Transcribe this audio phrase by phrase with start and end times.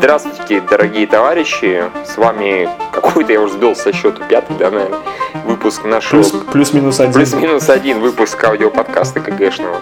[0.00, 1.84] Здравствуйте, дорогие товарищи.
[2.06, 4.98] С вами какой-то, я уже сбил со счету, пятый, да, наверное,
[5.44, 6.22] выпуск нашего...
[6.22, 7.12] Плюс, плюс-минус один.
[7.12, 9.76] Плюс-минус один выпуск аудиоподкаста КГшного.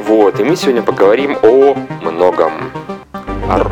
[0.00, 2.72] Вот, и мы сегодня поговорим о многом.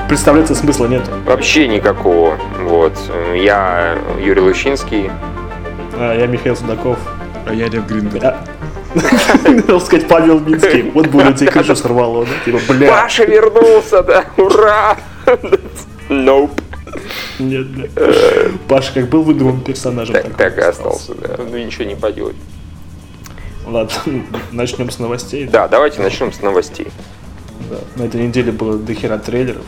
[0.08, 1.02] Представляться смысла нет.
[1.26, 2.38] Вообще никакого.
[2.61, 2.93] Вот.
[3.34, 5.11] Я Юрий Лущинский.
[5.98, 6.98] А, я Михаил Судаков.
[7.48, 8.22] А я Лев Гринготт.
[8.22, 8.38] Я...
[9.43, 10.88] Хотел сказать Павел Минский.
[10.95, 12.45] Вот будет тебе крышу сорвало, да?
[12.45, 12.91] Типа, бля.
[12.91, 14.96] Паша вернулся, да, ура!
[16.10, 16.50] Nope.
[17.38, 17.88] Нет, бля.
[18.69, 20.14] Паша как был выдуман персонажем.
[20.14, 21.36] Так, так и остался, да.
[21.38, 22.36] Ну ничего не поделать.
[23.64, 23.92] Ладно,
[24.52, 25.46] начнем с новостей.
[25.46, 26.88] Да, давайте начнем с новостей.
[27.70, 27.78] Да.
[28.02, 29.64] На этой неделе было дохера трейлеров.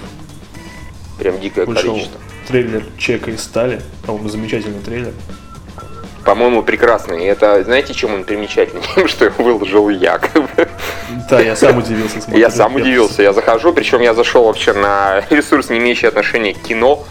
[1.18, 2.20] Прям дикое Вышел количество.
[2.48, 3.80] трейлер Чека и Стали.
[4.04, 5.12] По-моему, замечательный трейлер.
[6.24, 7.24] По-моему, прекрасный.
[7.24, 8.82] И это, знаете, чем он примечательный?
[8.94, 10.20] Тем, что его выложил я.
[11.28, 12.20] Да, я сам удивился.
[12.20, 12.40] смотря.
[12.40, 13.22] Я сам удивился.
[13.22, 17.04] Я захожу, причем я зашел вообще на ресурс, не имеющий отношения к кино.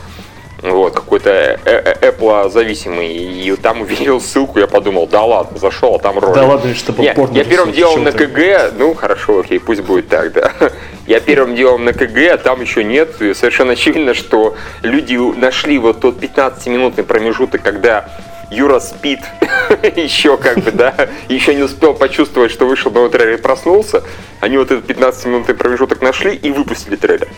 [0.61, 3.07] Вот, какой-то э- э- Apple зависимый.
[3.11, 6.35] И там увидел ссылку, я подумал, да ладно, зашел, а там ролик.
[6.35, 8.11] Да ладно, Не, порно я первым делом на?
[8.11, 10.51] КГ, ну хорошо, окей, пусть будет так, да.
[11.07, 13.19] Я первым делом на КГ, а там еще нет.
[13.21, 18.07] И совершенно очевидно, что люди нашли вот тот 15-минутный промежуток, когда
[18.51, 19.21] Юра спит
[19.95, 20.93] еще как бы, да,
[21.29, 24.03] еще не успел почувствовать, что вышел новый трейлер и проснулся.
[24.41, 27.29] Они вот этот 15-минутный промежуток нашли и выпустили трейлер.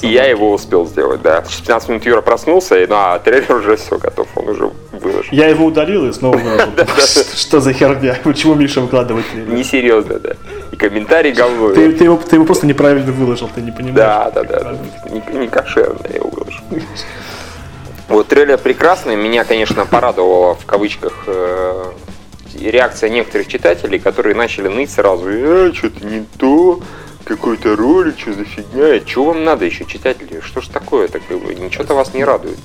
[0.00, 1.42] И я его успел сделать, да.
[1.42, 5.28] Через 15 минут Юра проснулся, и, ну, а трейлер уже все готов, он уже выложен.
[5.30, 6.68] Я его удалил и снова выложил.
[7.36, 8.18] Что за херня?
[8.24, 9.52] Почему Миша выкладывает трейлер?
[9.52, 10.32] Несерьезно, да.
[10.72, 11.74] И комментарий говно.
[11.74, 12.16] Ты, его,
[12.46, 13.96] просто неправильно выложил, ты не понимаешь.
[13.96, 14.76] Да, да, да.
[15.32, 16.62] Не, кошерно я его выложу.
[18.10, 19.14] Вот трейлер прекрасный.
[19.16, 21.84] Меня, конечно, порадовала в кавычках э,
[22.60, 25.24] реакция некоторых читателей, которые начали ныть сразу.
[25.28, 26.80] Э, что-то не то,
[27.24, 29.00] какой-то ролик, что за фигня.
[29.06, 30.40] Что вам надо еще, читатели?
[30.40, 31.20] Что ж такое-то?
[31.20, 32.58] Как бы, Ничего-то вас не радует.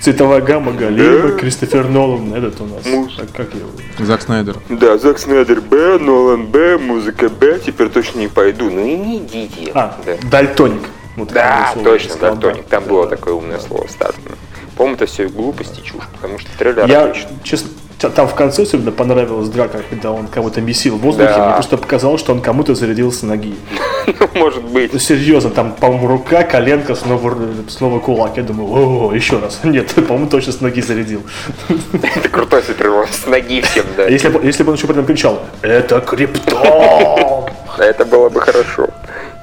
[0.00, 1.38] Цветовая гамма Галеева, Да.
[1.38, 2.86] Кристофер Нолан, этот у нас.
[2.86, 3.12] Муж.
[3.16, 3.68] Так, как его?
[3.98, 4.56] Зак Снайдер.
[4.70, 8.70] Да, Зак Снайдер Б, Нолан Б, музыка Б, теперь точно не пойду.
[8.70, 9.70] Ну и не идите.
[9.74, 10.14] А, Да.
[10.30, 10.80] Дальтоник.
[11.16, 12.64] Вот Да, точно, сказал, Дальтоник.
[12.70, 12.76] да.
[12.78, 13.16] Там Да, было да.
[13.16, 14.36] такое умное слово вставлено.
[14.80, 17.36] По-моему, это все глупость и чушь, потому что трейлер Я, отличный.
[17.42, 17.68] честно,
[17.98, 21.34] там в конце особенно понравилась драка, когда он кого-то месил в воздухе.
[21.36, 21.44] Да.
[21.44, 23.54] Мне просто показалось, что он кому-то зарядил с ноги.
[24.34, 24.94] Может быть.
[24.94, 27.36] Ну, серьезно, там, по-моему, рука, коленка, снова,
[27.68, 28.38] снова кулак.
[28.38, 28.70] Я думаю,
[29.08, 29.60] о, еще раз.
[29.64, 31.24] Нет, по-моему, точно с ноги зарядил.
[31.92, 34.06] Это крутой супер с ноги всем, да.
[34.06, 37.50] Если бы, если бы он еще при этом кричал, это криптон!
[37.76, 38.88] Это было бы хорошо,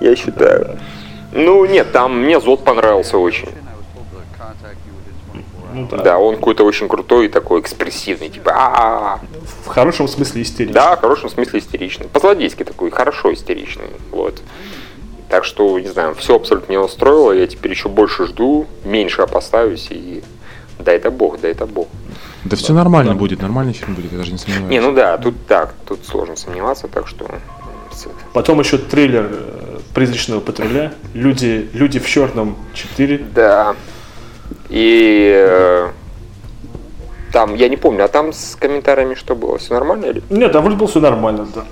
[0.01, 0.79] я считаю.
[1.31, 3.49] Ну, нет, там мне Зод понравился очень.
[5.77, 5.97] Ну да.
[5.97, 9.19] Да, он какой-то очень крутой и такой экспрессивный, типа а
[9.65, 10.73] В хорошем смысле истеричный.
[10.73, 12.07] Да, в хорошем смысле истеричный.
[12.07, 13.87] По-злодейски такой, хорошо истеричный.
[14.11, 14.41] Вот.
[15.29, 17.31] Так что, не знаю, все абсолютно меня устроило.
[17.31, 20.23] Я теперь еще больше жду, меньше опасаюсь и
[20.79, 21.87] да это бог, да это бог.
[22.45, 24.69] Да все нормально будет, нормальный фильм будет, я даже не сомневаюсь.
[24.69, 27.27] Не, ну да, тут так, тут сложно сомневаться, так что...
[28.33, 30.93] Потом еще трейлер э, «Призрачного патруля».
[31.15, 33.17] Люди, люди в черном 4.
[33.33, 33.75] Да.
[34.69, 35.89] И э,
[37.31, 39.57] там, я не помню, а там с комментариями что было?
[39.57, 40.23] Все нормально или?
[40.29, 41.63] Нет, там вроде было все нормально, да.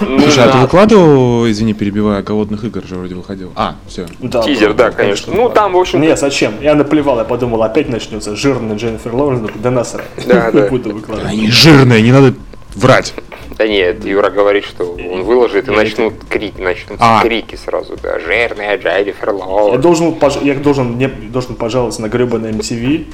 [0.00, 3.52] Ну, Слушай, а ты выкладывал, извини, перебивая, голодных игр же вроде выходил.
[3.54, 4.06] А, все.
[4.20, 5.32] Да, Тизер, да, было, конечно.
[5.34, 6.54] Ну, там, в общем, Нет, зачем?
[6.60, 10.06] Я наплевал, я подумал, опять начнется жирный Дженнифер Лоуренс, да насрать.
[10.26, 10.68] Да, Не да.
[10.68, 11.30] буду выкладывать.
[11.30, 12.34] Они жирные, не надо
[12.74, 13.14] врать.
[13.58, 17.22] Да нет, Юра говорит, что он выложит и Я начнут крики, начнутся А.
[17.22, 18.18] крики сразу, да.
[18.18, 19.82] Жирная Дженнифер Я Лоуренс.
[19.82, 23.06] должен, пож- я должен, не, должен пожаловаться на гребаный MTV.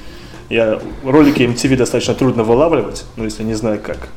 [0.49, 4.09] Я, ролики MTV достаточно трудно вылавливать, ну, если не знаю как.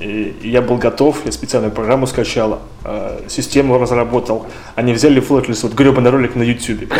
[0.00, 4.46] И я был готов, я специальную программу скачал, э, систему разработал.
[4.74, 6.92] Они взяли и флотлись вот гребаный ролик на YouTube.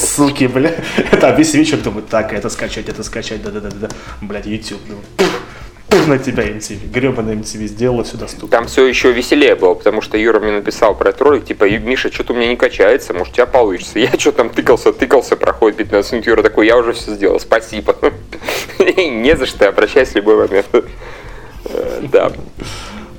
[0.00, 0.72] Суки, бля.
[1.12, 3.88] Это весь вечер думаю, так, это скачать, это скачать, да-да-да-да.
[4.20, 4.80] Блядь, YouTube.
[5.90, 6.90] На тебя MTV.
[6.90, 8.48] Гребаный MTV сделала все доступно.
[8.48, 11.80] Там все еще веселее было, потому что Юра мне написал про этот ролик, типа, «Ю-
[11.80, 13.98] Миша, что-то у меня не качается, может, у тебя получится.
[13.98, 17.96] Я что там тыкался, тыкался, проходит 15 минут, Юра такой, я уже все сделал, спасибо.
[18.78, 20.66] Не за что, обращайся в любой момент.
[21.64, 22.32] Э, Да.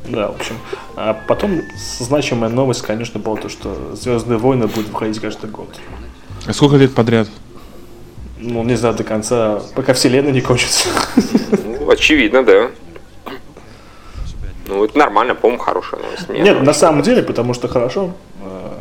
[0.07, 0.55] Да, в общем.
[0.95, 1.61] А потом
[1.99, 5.69] значимая новость, конечно, была то, что Звездные войны будут выходить каждый год.
[6.47, 7.27] А сколько лет подряд?
[8.39, 10.87] Ну, не знаю, до конца, пока вселенная не кончится.
[11.89, 12.67] Ну, очевидно, да.
[14.67, 16.29] Ну, это нормально, по-моему, хорошая новость.
[16.29, 18.11] Мне Нет, она на самом деле, потому что хорошо.
[18.43, 18.77] Э,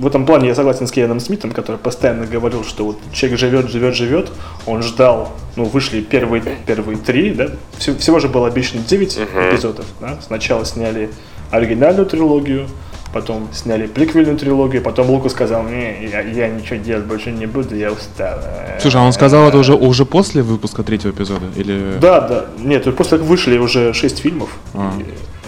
[0.00, 3.70] В этом плане я согласен с Кевином Смитом, который постоянно говорил, что вот человек живет,
[3.70, 4.32] живет, живет.
[4.66, 7.50] Он ждал, ну, вышли первые, первые три, да?
[7.78, 9.18] Всего, всего же было обещано 9
[9.52, 10.18] эпизодов, да?
[10.20, 11.10] Сначала сняли
[11.52, 12.66] оригинальную трилогию,
[13.12, 17.74] потом сняли приквельную трилогию, потом Лука сказал, не, я, я ничего делать больше не буду,
[17.74, 18.38] я устал.
[18.80, 21.46] Слушай, а он сказал это уже, уже после выпуска третьего эпизода?
[21.56, 21.96] Или...
[22.00, 24.92] Да, да, нет, после как вышли уже шесть фильмов, А.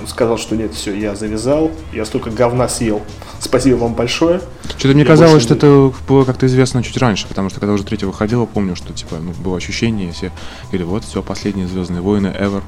[0.01, 3.03] он сказал, что нет, все, я завязал, я столько говна съел,
[3.41, 4.41] спасибо вам большое.
[4.65, 7.75] Что-то мне Я казалось, что не- это было как-то известно чуть раньше, потому что когда
[7.75, 10.33] уже третье выходило, помню, что типа ну, было ощущение, все
[10.65, 12.63] говорили, вот все, последние Звездные войны ever.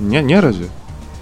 [0.00, 0.68] Не, не разве?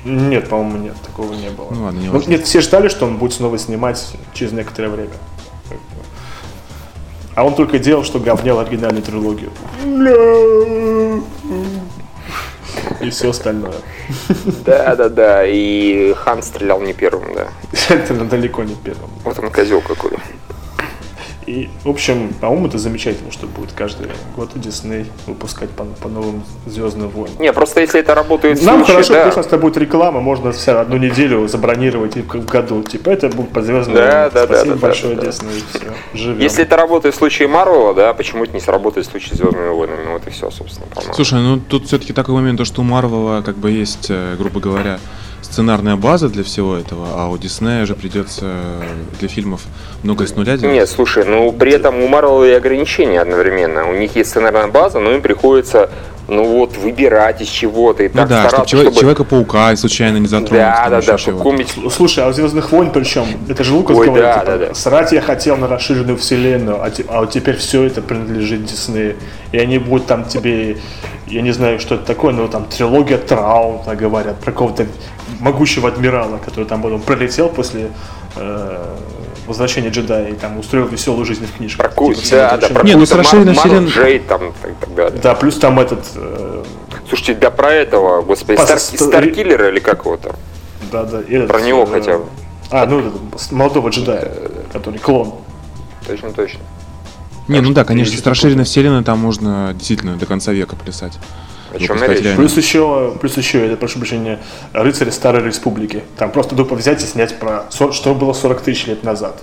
[0.04, 1.68] Нет, по-моему, нет, такого не было.
[1.70, 2.30] Ну ладно, не Ну, важно.
[2.30, 4.04] нет, все ждали, что он будет снова снимать
[4.34, 5.12] через некоторое время.
[7.34, 9.50] А он только делал, что говнял оригинальную трилогию.
[13.00, 13.74] И все остальное.
[14.64, 15.44] Да, да, да.
[15.46, 17.48] И Хан стрелял не первым, да.
[17.88, 19.10] Это далеко не первым.
[19.24, 20.12] Вот он козел какой.
[21.52, 26.44] И, в общем, по-моему, это замечательно, что будет каждый год Дисней выпускать по, по новым
[26.64, 27.36] Звездным войнам.
[27.38, 29.26] Не, просто если это работает в Нам случае, хорошо, да.
[29.26, 32.82] если это будет реклама, можно вся одну неделю забронировать и в году.
[32.82, 34.30] Типа это будет по звездным Да, войнам.
[34.32, 35.26] да, да, Спасибо да, да, большое, да, да.
[35.26, 35.64] Дисней.
[35.74, 35.92] Все.
[36.14, 36.38] Живем.
[36.38, 39.68] Если это работает в случае Марвела, да, почему это не сработает в случае с Звездными
[39.68, 40.10] войнами?
[40.10, 41.12] Вот и все, собственно, по-моему.
[41.12, 44.58] Слушай, ну тут все-таки такой момент, то, что у Марвела как бы есть, э, грубо
[44.58, 44.98] говоря,
[45.56, 48.46] сценарная база для всего этого, а у Диснея же придется
[49.20, 49.60] для фильмов
[50.02, 50.74] много с нуля делать.
[50.74, 53.86] Нет, слушай, ну при этом у Марвела и ограничения одновременно.
[53.88, 55.90] У них есть сценарная база, но им приходится,
[56.26, 59.00] ну вот, выбирать из чего-то и ну так да, чтобы стараться, Человек- чтобы...
[59.00, 60.52] Человека-паука случайно не затронуть.
[60.52, 61.38] Да, да, да, чтобы чего-то.
[61.38, 64.56] какую-нибудь Слушай, а у Звездных войн причем, это же Лукас Ой, говорит, да, типа, да,
[64.68, 64.74] да.
[64.74, 69.16] срать я хотел на расширенную вселенную, а, те- а вот теперь все это принадлежит Диснею.
[69.52, 70.78] И они будут там тебе,
[71.26, 74.86] я не знаю, что это такое, но там трилогия Траунта говорят, про какого-то
[75.40, 77.90] могущего адмирала, который там потом пролетел после
[78.36, 78.96] э,
[79.46, 81.92] возвращения джедая и там устроил веселую жизнь в книжках.
[81.94, 84.52] про Типа, да, да, про Не, ну, с расширенной Мар- Марл вселен- Джейд там и
[84.80, 85.20] так далее.
[85.22, 86.64] Да, плюс там этот, э,
[87.08, 90.32] Слушайте, да про этого, господи, Пас- Стар- ст- Старкиллера или как его там?
[90.90, 92.24] да, да, и этот, Про него э, хотя бы.
[92.70, 93.02] А, ну
[93.50, 94.32] молодого джедая,
[94.72, 95.34] который клон.
[96.06, 96.60] Точно, точно.
[97.48, 101.18] Не, ну да, конечно, с расширенной вселенной там можно действительно до конца века плясать.
[101.74, 102.36] О чем Выпускать речь?
[102.36, 104.38] Плюс еще, плюс еще, это, прошу прощения,
[104.72, 106.02] рыцари Старой Республики.
[106.16, 109.42] Там просто тупо взять и снять про, что было 40 тысяч лет назад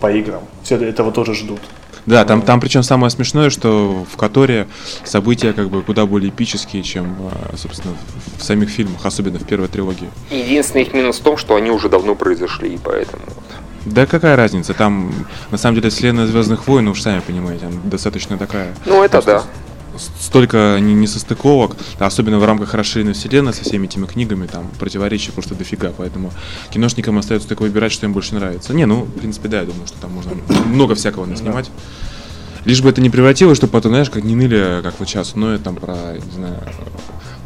[0.00, 0.42] по играм.
[0.62, 1.60] Все этого тоже ждут.
[2.06, 4.68] Да, там, там причем самое смешное, что в Которе
[5.04, 7.94] события как бы куда более эпические, чем, а, собственно,
[8.36, 10.10] в- самих фильмах, особенно в первой трилогии.
[10.30, 13.22] Единственный их минус в том, что они уже давно произошли, и поэтому...
[13.26, 13.44] вот.
[13.86, 15.12] Да какая разница, там,
[15.50, 18.74] на самом деле, вселенная Звездных войн, уж сами понимаете, она достаточно такая.
[18.84, 19.42] Ну, это да.
[20.20, 25.54] Столько не- несостыковок, особенно в рамках расширенной вселенной со всеми этими книгами, там противоречий просто
[25.54, 26.32] дофига, поэтому
[26.70, 28.74] киношникам остается только выбирать, что им больше нравится.
[28.74, 30.32] Не, ну, в принципе, да, я думаю, что там можно
[30.66, 31.70] много всякого наснимать.
[32.64, 35.62] Лишь бы это не превратилось, чтобы потом, знаешь, как не ныли, как вот сейчас ноют
[35.62, 36.60] там про, не знаю,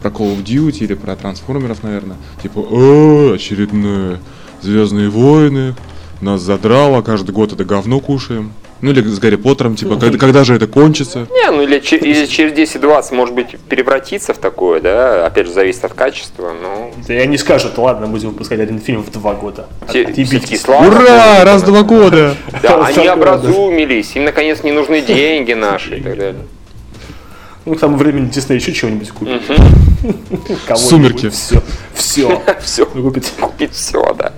[0.01, 2.17] про Call of Duty или про трансформеров, наверное.
[2.41, 4.21] Типа, «О, очередные
[4.61, 5.77] Звездные войны,
[6.21, 8.53] нас задрало, каждый год это говно кушаем.
[8.81, 11.27] Ну или с Гарри Поттером, типа, когда, когда же это кончится?
[11.31, 15.85] Не, ну или, или через 10-20, может быть, превратится в такое, да, опять же, зависит
[15.85, 16.93] от качества, но...
[17.07, 19.67] Да и они скажут, ладно, будем выпускать один фильм в два года.
[19.93, 20.07] Те-
[20.57, 21.45] слава Ура!
[21.45, 22.37] Раз в два года!
[22.63, 26.47] Да, они образумились, им наконец не нужны деньги наши и так далее.
[27.65, 29.43] Ну, к тому времени Дисней еще чего-нибудь купит.
[30.77, 31.29] Сумерки.
[31.29, 31.63] Все.
[31.95, 32.43] Все.
[32.63, 33.31] Все, Купит.
[33.41, 34.33] купить все, да.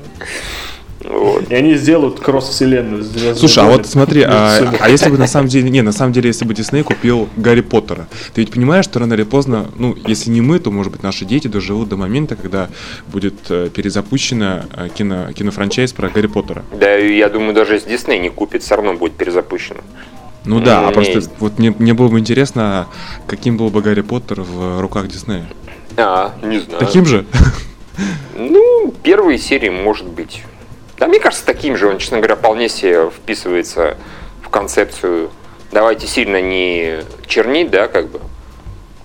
[1.10, 1.50] Вот.
[1.50, 3.02] И они сделают кросс-вселенную.
[3.02, 3.82] с «Звездными Слушай, а войнами».
[3.82, 6.55] вот смотри, а, а если бы на самом деле, не, на самом деле, если бы
[6.55, 10.58] Дисней купил Гарри Поттера, ты ведь понимаешь, что рано или поздно, ну, если не мы,
[10.60, 12.69] то, может быть, наши дети доживут до момента, когда
[13.08, 16.64] будет э, перезапущена э, кино, кинофранчайз про Гарри Поттера.
[16.79, 19.81] Да, я думаю, даже если Дисней не купит, все равно будет перезапущено.
[20.44, 21.31] Ну да, Ну, а просто есть.
[21.38, 22.86] вот мне, мне было бы интересно,
[23.26, 25.46] каким был бы Гарри Поттер в руках Диснея.
[25.96, 26.79] А, не знаю.
[26.79, 27.26] Таким же?
[28.36, 30.43] Ну, первые серии, может быть.
[31.00, 31.88] Да, мне кажется, таким же.
[31.88, 33.96] Он, честно говоря, вполне себе вписывается
[34.42, 35.30] в концепцию.
[35.72, 38.20] Давайте сильно не чернить, да, как бы.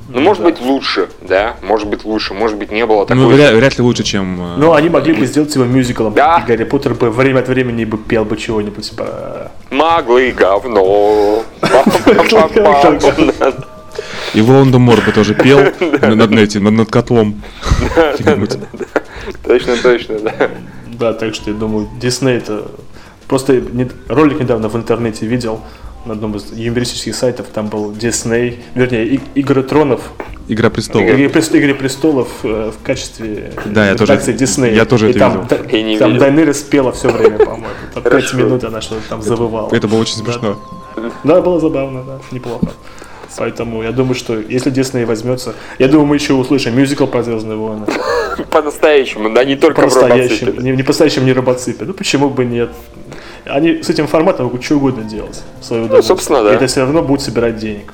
[0.10, 0.50] Ну, может да.
[0.50, 3.34] быть, лучше, да, может быть, лучше, может быть, не было Ну, такой...
[3.34, 4.40] вряд, вряд ли лучше, чем...
[4.40, 6.14] э, Ну, они могли бы сделать его мюзиклом.
[6.14, 6.44] Да.
[6.46, 8.88] И Гарри Поттер бы время от времени бы пел бы чего-нибудь.
[8.92, 9.52] Типа...
[9.72, 11.44] Маглы говно.
[14.36, 17.42] И Волан-де-Мор бы тоже пел над, этим, над, котлом.
[19.44, 20.34] Точно, точно, да.
[21.00, 22.66] Да, так что я думаю, Дисней это...
[23.28, 23.60] Просто
[24.08, 25.62] ролик недавно в интернете видел
[26.06, 30.12] на одном из юмористических сайтов, там был Дисней, вернее, И- Игры Тронов,
[30.48, 31.08] Игра престолов.
[31.08, 31.24] Игры,
[31.60, 34.74] Игры престолов э, в качестве Да, я тоже- редакции Диснея.
[34.76, 35.48] я тоже И это там, видел.
[35.48, 36.18] та- не там.
[36.20, 37.66] Дайнерис пела все время, по-моему.
[37.96, 38.38] Там Пять Хорошо.
[38.38, 39.70] минут она что-то там завывала.
[39.74, 40.62] Это было очень смешно.
[41.24, 42.68] Да, было забавно, да, неплохо.
[43.38, 47.58] Поэтому я думаю, что если Дисней возьмется, я думаю, мы еще услышим мюзикл про Звездные
[47.58, 47.86] войны.
[48.52, 50.62] По-настоящему, да, не только По-настоящему.
[50.62, 51.86] Не, не по-настоящему не робоципе.
[51.86, 52.70] Ну почему бы нет?
[53.46, 55.44] Они с этим форматом могут что угодно делать.
[55.62, 55.98] в удовольствие.
[55.98, 56.54] Ну, собственно, да.
[56.54, 57.94] И это все равно будет собирать денег.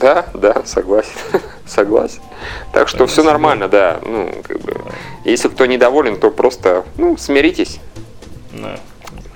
[0.00, 1.10] Да, да, согласен.
[1.66, 2.20] согласен.
[2.72, 3.98] Так что все нормально, да.
[4.02, 4.74] Ну, как бы,
[5.24, 7.80] если кто недоволен, то просто, ну, смиритесь.
[8.52, 8.78] Да.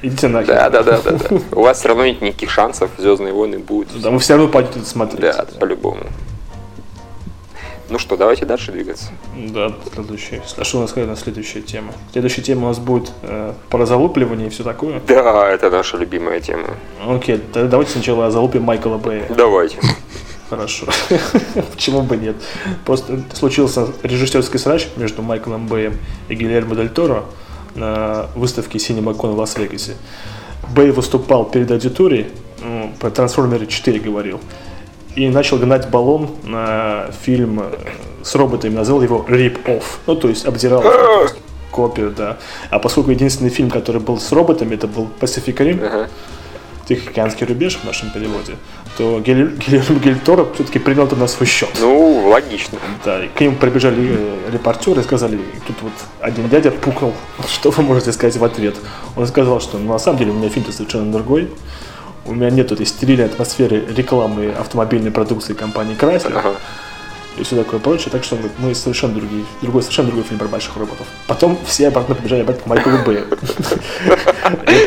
[0.03, 0.55] Идите нахер.
[0.55, 1.41] Да, да, да, да, да.
[1.53, 4.01] У вас все равно нет никаких шансов, Звездные войны будут.
[4.01, 5.21] Да, вы все равно пойдете смотреть.
[5.21, 6.05] Да, по-любому.
[7.91, 9.07] Ну что, давайте дальше двигаться.
[9.37, 10.43] Да, следующая.
[10.57, 11.93] А что у нас нас следующая тема?
[12.13, 15.01] Следующая тема у нас будет э, про залупливание и все такое.
[15.09, 16.69] Да, это наша любимая тема.
[17.05, 19.27] Окей, тогда давайте сначала залупим Майкла Бэя.
[19.37, 19.79] Давайте.
[20.49, 20.87] Хорошо.
[21.73, 22.37] Почему бы нет?
[22.85, 27.25] Просто случился режиссерский срач между Майклом Бэем и Гильермо Дель Торо
[27.75, 29.97] на выставке CinemaCon в Лас-Вегасе.
[30.75, 32.27] Бэй выступал перед аудиторией,
[32.63, 34.41] ну, про Трансформеры 4 говорил,
[35.17, 37.73] и начал гнать баллон на фильм э,
[38.23, 40.85] с роботами, назвал его Rip Off, ну то есть обдирал
[41.71, 42.39] копию, да.
[42.71, 46.09] А поскольку единственный фильм, который был с роботами, это был Pacific Rim, Ага.
[46.91, 48.57] Тихоокеанский рубеж в нашем переводе,
[48.99, 51.69] то Гиль- Гильермо Дель Торо все-таки принял это на свой счет.
[51.81, 52.79] Ну, логично.
[53.05, 57.15] Да, и к ним прибежали э, репортеры и сказали, тут вот один дядя пукнул,
[57.49, 58.75] что вы можете сказать в ответ?
[59.15, 61.49] Он сказал, что ну, на самом деле у меня фильм-то совершенно другой,
[62.27, 66.55] у меня нет этой стерильной атмосферы рекламы автомобильной продукции компании Chrysler Ага.
[67.41, 70.39] И все такое прочее, так что он говорит, мы совершенно другие, другой, совершенно другой фильм
[70.39, 71.07] про больших роботов.
[71.27, 73.27] Потом все обратно побежали обратно к Майклу Бэю.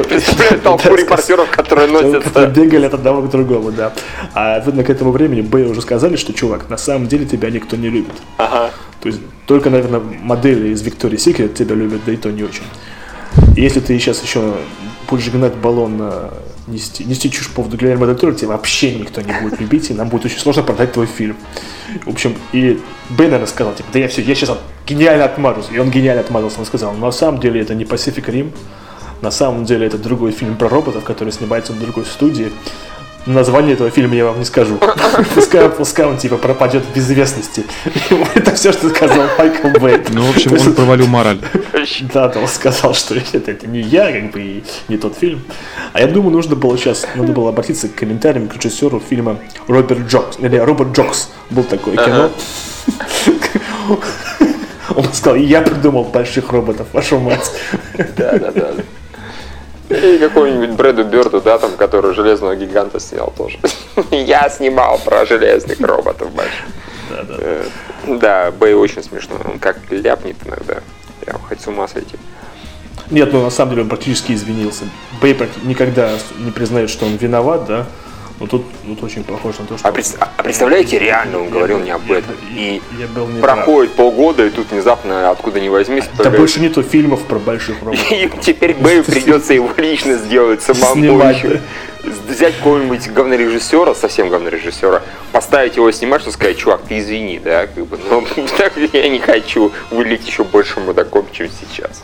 [0.07, 2.48] Представляю толпу репортеров, которые носятся.
[2.48, 3.93] Бегали от одного к другому, да.
[4.33, 7.75] А видно, к этому времени Бэй уже сказали, что, чувак, на самом деле тебя никто
[7.75, 8.13] не любит.
[8.38, 8.72] Ага.
[9.01, 12.63] То есть только, наверное, модели из Victoria's Secret тебя любят, да и то не очень.
[13.55, 14.53] Если ты сейчас еще
[15.10, 16.31] будешь гнать баллон, на-
[16.67, 19.93] нести, нести чушь по поводу Гильермо Дель Торо, тебя вообще никто не будет любить, и
[19.93, 21.36] нам будет очень сложно продать твой фильм.
[22.05, 22.79] В общем, и
[23.10, 24.57] Бэй, наверное, сказал, типа, да я все, я сейчас
[24.88, 25.65] гениально отмажусь.
[25.72, 28.51] И он гениально отмазался, он сказал, на самом деле это не Pacific Rim,
[29.22, 32.51] на самом деле это другой фильм про роботов, который снимается в другой студии.
[33.25, 34.80] Название этого фильма я вам не скажу.
[35.34, 37.63] Пускай, пускай он типа пропадет в безвестности.
[38.36, 40.01] Это все, что сказал Майкл Бэй.
[40.10, 41.39] Ну, в общем, он провалил мораль.
[42.13, 45.42] да, да, он сказал, что это, это не я, как бы, и не тот фильм.
[45.94, 49.38] А я думаю, нужно было сейчас, надо было обратиться к комментариям к режиссеру фильма
[49.68, 50.38] Роберт Джокс.
[50.39, 51.30] Или Роберт Джокс.
[51.50, 52.30] Был такое кино.
[54.96, 57.51] Он сказал, я придумал больших роботов, вашу мать.
[58.18, 58.74] Да, да, да.
[59.89, 63.59] И какой-нибудь Брэду Бёрду, да, там, который Железного гиганта снял тоже.
[64.11, 66.65] Я снимал про железных роботов больших.
[67.09, 67.35] Да, да.
[67.39, 67.63] Э,
[68.07, 69.35] Да, Бэй очень смешно.
[69.45, 70.79] Он как ляпнет иногда.
[71.21, 72.17] Прям хоть с ума сойти.
[73.11, 74.85] Нет, ну на самом деле он практически извинился.
[75.21, 77.85] Бэй никогда не признает, что он виноват, да.
[78.39, 79.87] Но тут, тут очень похоже на то, что...
[79.87, 82.33] А, пред- а представляете, реально он говорил не об Я- этом.
[82.55, 83.57] И я был не прав.
[83.57, 87.79] проходит полгода, и тут внезапно откуда ни возьмись, Да появляется- больше нету фильмов про больших
[87.83, 88.11] роботов.
[88.11, 91.61] И теперь Бэю придется его лично сделать самому еще.
[92.27, 97.85] Взять какого-нибудь говнорежиссера, совсем говнорежиссера, поставить его снимать, что сказать, чувак, ты извини, да, как
[97.85, 98.25] бы, но
[98.57, 102.03] так я не хочу вылить еще больше мудаком, чем сейчас.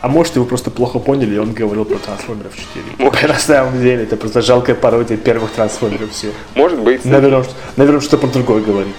[0.00, 2.84] А может, его просто плохо поняли, и он говорил про трансформеров 4.
[2.98, 3.28] Может.
[3.28, 6.32] На самом деле, это просто жалкая пародия первых трансформеров все.
[6.54, 8.94] Может быть, Наверное, что- наверное, что про другое говорит.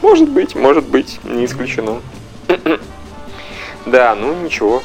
[0.00, 2.00] может быть, может быть, не исключено.
[3.86, 4.82] Да, ну ничего.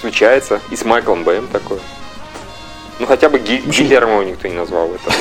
[0.00, 0.60] Случается.
[0.70, 1.78] И с Майклом Бэем такое.
[2.98, 5.12] Ну хотя бы Ги- Гильермо никто не назвал это.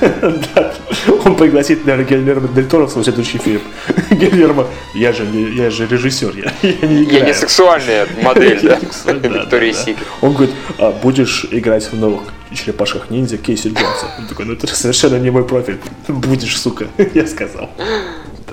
[0.54, 0.74] Да.
[1.24, 3.60] Он пригласит, наверное, Гильермо Дель Торо в свой следующий фильм.
[4.10, 7.26] Гильермо, я же, не- я же режиссер, я, я не Я играю.
[7.26, 8.78] не сексуальная модель, да?
[9.12, 9.72] Виктория.
[9.72, 10.06] Секрет.
[10.20, 12.22] Он говорит, а, будешь играть в новых
[12.54, 14.06] черепашках ниндзя Кейси Джонса.
[14.18, 15.78] Он такой, ну это совершенно не мой профиль.
[16.08, 17.70] Будешь, сука, я сказал.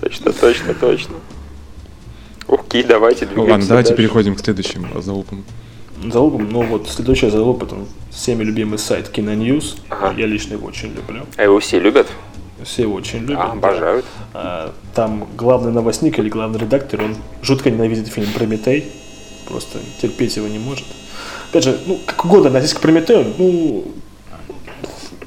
[0.01, 1.15] Точно, точно, точно.
[2.47, 4.01] Окей, давайте двигаемся ладно, давайте дальше.
[4.01, 5.43] переходим к следующим залупам.
[6.11, 7.75] Залупом, ну вот следующий залуп, это
[8.19, 9.77] всеми любимый сайт Киноньюз.
[9.89, 10.13] Ага.
[10.17, 11.21] Я лично его очень люблю.
[11.37, 12.07] А его все любят?
[12.65, 13.37] Все его очень любят.
[13.39, 14.05] А, обожают.
[14.33, 18.91] А, Там главный новостник или главный редактор, он жутко ненавидит фильм «Прометей».
[19.47, 20.85] Просто терпеть его не может.
[21.49, 23.85] Опять же, ну, как угодно относись к «Прометею», ну,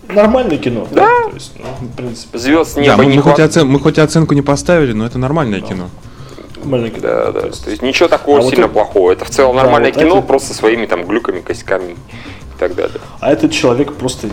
[0.09, 0.87] нормальное кино.
[0.91, 1.09] Да.
[1.29, 3.97] То есть, ну, в принципе, Звезд Да, неба мы, не мы хоть оцен- мы хоть
[3.97, 5.89] и оценку не поставили, но это нормальное кино.
[6.59, 7.01] нормальное кино.
[7.09, 7.41] Да, да.
[7.51, 9.11] То есть ничего такого А вот сильно это- плохого.
[9.11, 11.97] Это в целом Да, нормальное вот кино, это- просто своими там глюками, косяками
[12.63, 13.01] так далее.
[13.21, 14.29] А этот человек просто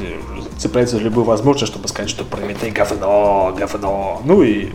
[0.58, 4.22] цепляется за любую возможность, чтобы сказать, что Прометей говно, говно.
[4.24, 4.70] Ну и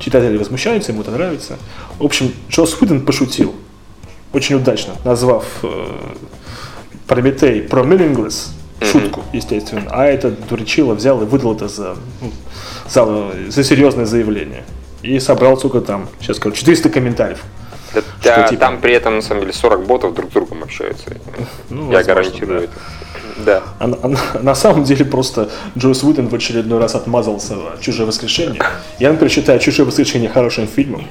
[0.00, 1.58] читатели возмущаются, ему это нравится.
[1.98, 3.54] В общем, Джос Уидон пошутил,
[4.32, 5.86] очень удачно, назвав э,
[7.06, 8.48] Прометей про Meaningless,
[8.80, 12.32] шутку, естественно, а этот дурачило взял и выдал это за, ну,
[12.88, 14.64] за, за серьезное заявление.
[15.02, 17.44] И собрал, сколько там, сейчас скажу, 400 комментариев.
[17.94, 18.60] Да, Что типа?
[18.60, 21.04] Там при этом, на самом деле, 40 ботов друг с другом общаются.
[21.70, 22.64] Ну, Я возможно, гарантирую да.
[22.64, 22.72] это.
[23.44, 23.62] Да.
[23.78, 23.98] А, на-
[24.34, 28.60] а на- самом деле просто Джойс Уидон в очередной раз отмазался в «Чужое воскрешение».
[28.98, 31.06] Я, например, считаю «Чужое воскрешение» хорошим фильмом.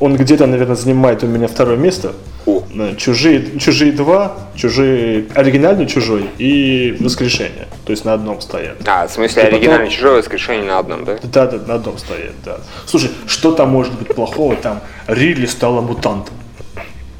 [0.00, 2.12] Он где-то, наверное, занимает у меня второе место.
[2.46, 2.62] О.
[2.96, 7.66] Чужие, Чужие 2, Чужие, оригинальный Чужой и Воскрешение.
[7.84, 8.76] То есть на одном стоят.
[8.86, 11.18] А, в смысле, И потом- оригинальное чужое воскрешение на одном, да?
[11.24, 12.58] Да, да, на одном стоят, да.
[12.86, 14.54] Слушай, что там может быть плохого?
[14.56, 16.34] Там Ридли стала мутантом.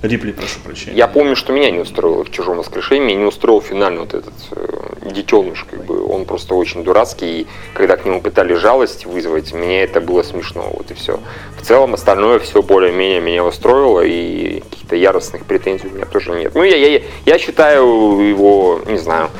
[0.03, 0.97] Рипли, прошу прощения.
[0.97, 5.11] Я помню, что меня не устроило в чужом воскрешении, не устроил финальный вот этот э,
[5.11, 9.83] детеныш, как бы он просто очень дурацкий, и когда к нему пытались жалость вызвать, мне
[9.83, 11.19] это было смешно, вот и все.
[11.57, 16.55] В целом остальное все более-менее меня устроило, и каких-то яростных претензий у меня тоже нет.
[16.55, 19.31] Ну, я, я, я считаю его, не знаю,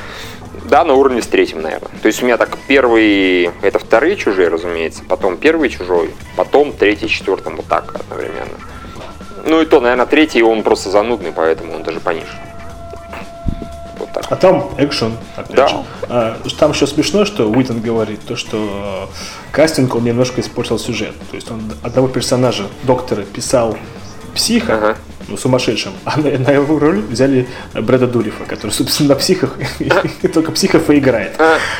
[0.65, 1.89] да, на уровне с третьим, наверное.
[2.01, 7.07] То есть у меня так первый, это вторые чужие, разумеется, потом первый чужой, потом третий,
[7.07, 8.57] четвертый, вот так одновременно.
[9.45, 12.27] Ну и то, наверное, третий он просто занудный, поэтому он даже пониже.
[13.97, 14.25] Вот так.
[14.29, 15.67] А там экшен, опять Да.
[15.67, 15.75] же.
[16.07, 21.13] А, там еще смешно, что Уитон говорит, то, что э, кастинг, он немножко испортил сюжет.
[21.29, 23.77] То есть он одного персонажа, доктора, писал
[24.33, 24.95] психа, Ага.
[25.27, 29.57] ну, сумасшедшим, а на, на его роль взяли Брэда Дурифа, который, собственно, на психах,
[30.33, 31.37] только психов и играет.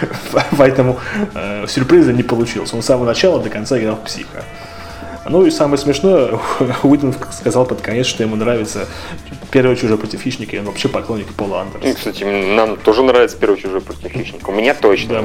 [0.57, 0.99] Поэтому
[1.35, 2.75] э, сюрприза не получился.
[2.75, 4.43] Он с самого начала до конца играл психа.
[5.29, 6.31] Ну и самое смешное,
[6.83, 8.87] Уитон сказал под конец, что ему нравится
[9.51, 11.95] первый чужой против хищника, и он вообще поклонник Пола И, Андерса.
[11.97, 14.51] кстати, нам тоже нравится первый чужой против хищника.
[14.51, 15.21] Мне точно.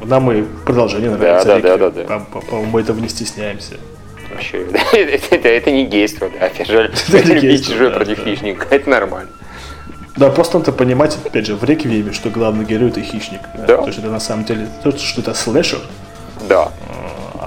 [0.00, 0.06] Да.
[0.06, 1.46] Нам и продолжение нравится.
[1.46, 2.18] да, да, да, да.
[2.32, 3.74] По- По-моему, мы этого не стесняемся.
[4.30, 8.24] Вообще, это, это- не гейство, да, опять же, Это не любить чужой да, против да.
[8.24, 9.30] хищника, это нормально.
[10.16, 13.40] Да, просто надо понимать, опять же, в Реквиеме, что главный герой это хищник.
[13.66, 13.78] Да.
[13.78, 15.80] То есть это на самом деле то, что это слэшер,
[16.48, 16.70] Да.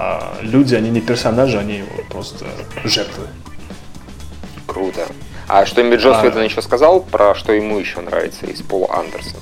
[0.00, 2.46] А люди, они не персонажи, они вот просто
[2.84, 3.24] жертвы.
[4.64, 5.08] Круто.
[5.48, 6.44] А что-нибудь Джос А.
[6.44, 9.40] Еще сказал, про что ему еще нравится из Пола Андерсона?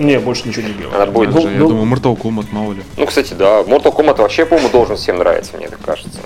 [0.00, 0.90] Не, больше ничего не говорю.
[0.90, 2.82] Надо будет Ну, Даже, я ну, думаю, Mortal Kombat, мало ли.
[2.96, 6.18] Ну, кстати, да, Mortal Kombat вообще, по-моему, должен всем нравиться, мне так кажется.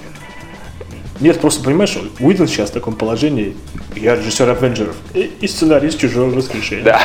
[1.20, 3.56] Нет, просто понимаешь, Уидон сейчас в таком положении,
[3.94, 6.84] я режиссер Авенджеров и, и сценарист чужого воскрешения.
[6.84, 7.02] Да.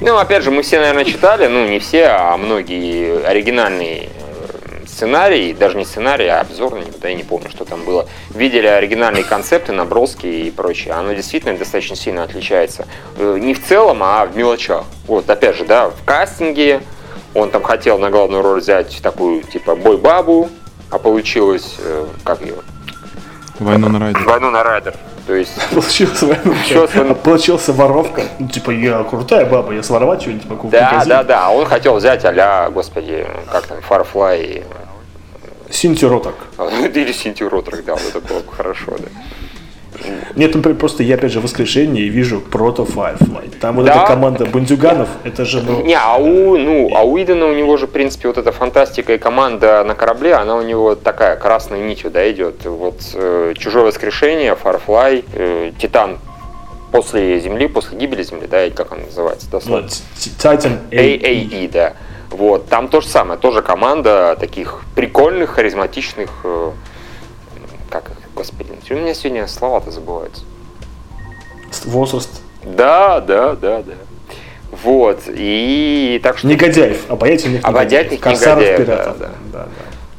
[0.00, 4.08] Ну, опять же, мы все, наверное, читали, ну, не все, а многие оригинальные
[4.90, 8.66] э, сценарии, даже не сценарий, а обзорный, да, я не помню, что там было, видели
[8.66, 10.94] оригинальные концепты, наброски и прочее.
[10.94, 12.86] Оно действительно достаточно сильно отличается.
[13.16, 14.84] Э, Не в целом, а в мелочах.
[15.06, 16.82] Вот, опять же, да, в кастинге
[17.34, 20.48] он там хотел на главную роль взять такую, типа, бой-бабу,
[20.90, 22.56] а получилось, э, как ее,
[23.60, 24.18] Войну на райде.
[24.20, 24.94] Войну на Райдер.
[25.30, 28.22] То есть, Получился, Получился- а получился воровка.
[28.40, 32.24] Ну, типа, я крутая баба, я своровать что-нибудь могу да, да, да, он хотел взять
[32.24, 34.64] а господи, как там, Farfly,
[35.70, 36.34] Синтию Роток.
[36.94, 39.06] или Синтию Ротрак, да, вот это было бы хорошо, да.
[40.36, 43.58] Нет, например, просто я опять же в воскрешении вижу прото Firefly.
[43.60, 43.96] Там вот Да.
[43.96, 47.76] эта команда бандюганов, это же, ну, Не, а у, ну, а у Идена у него
[47.76, 51.80] же, в принципе, вот эта фантастика и команда на корабле, она у него такая красной
[51.80, 52.64] нитью, да, идет.
[52.64, 56.18] Вот э, Чужое воскрешение, Farfly, э, Титан
[56.92, 59.88] после Земли, после гибели Земли, да, и как он называется, ну, дословно.
[60.16, 61.20] Titan AE.
[61.22, 61.92] AAE, да.
[62.30, 66.70] Вот, там то же самое, тоже команда таких прикольных, харизматичных, э,
[68.40, 70.42] господи, у меня сегодня слова-то забываются.
[71.84, 72.40] Возраст.
[72.64, 73.92] Да, да, да, да.
[74.82, 76.46] Вот, и так что...
[76.46, 79.18] Негодяев, обаятельных Обаятельных Корсаров, негодяев, пиратов.
[79.18, 79.68] да, Да, да.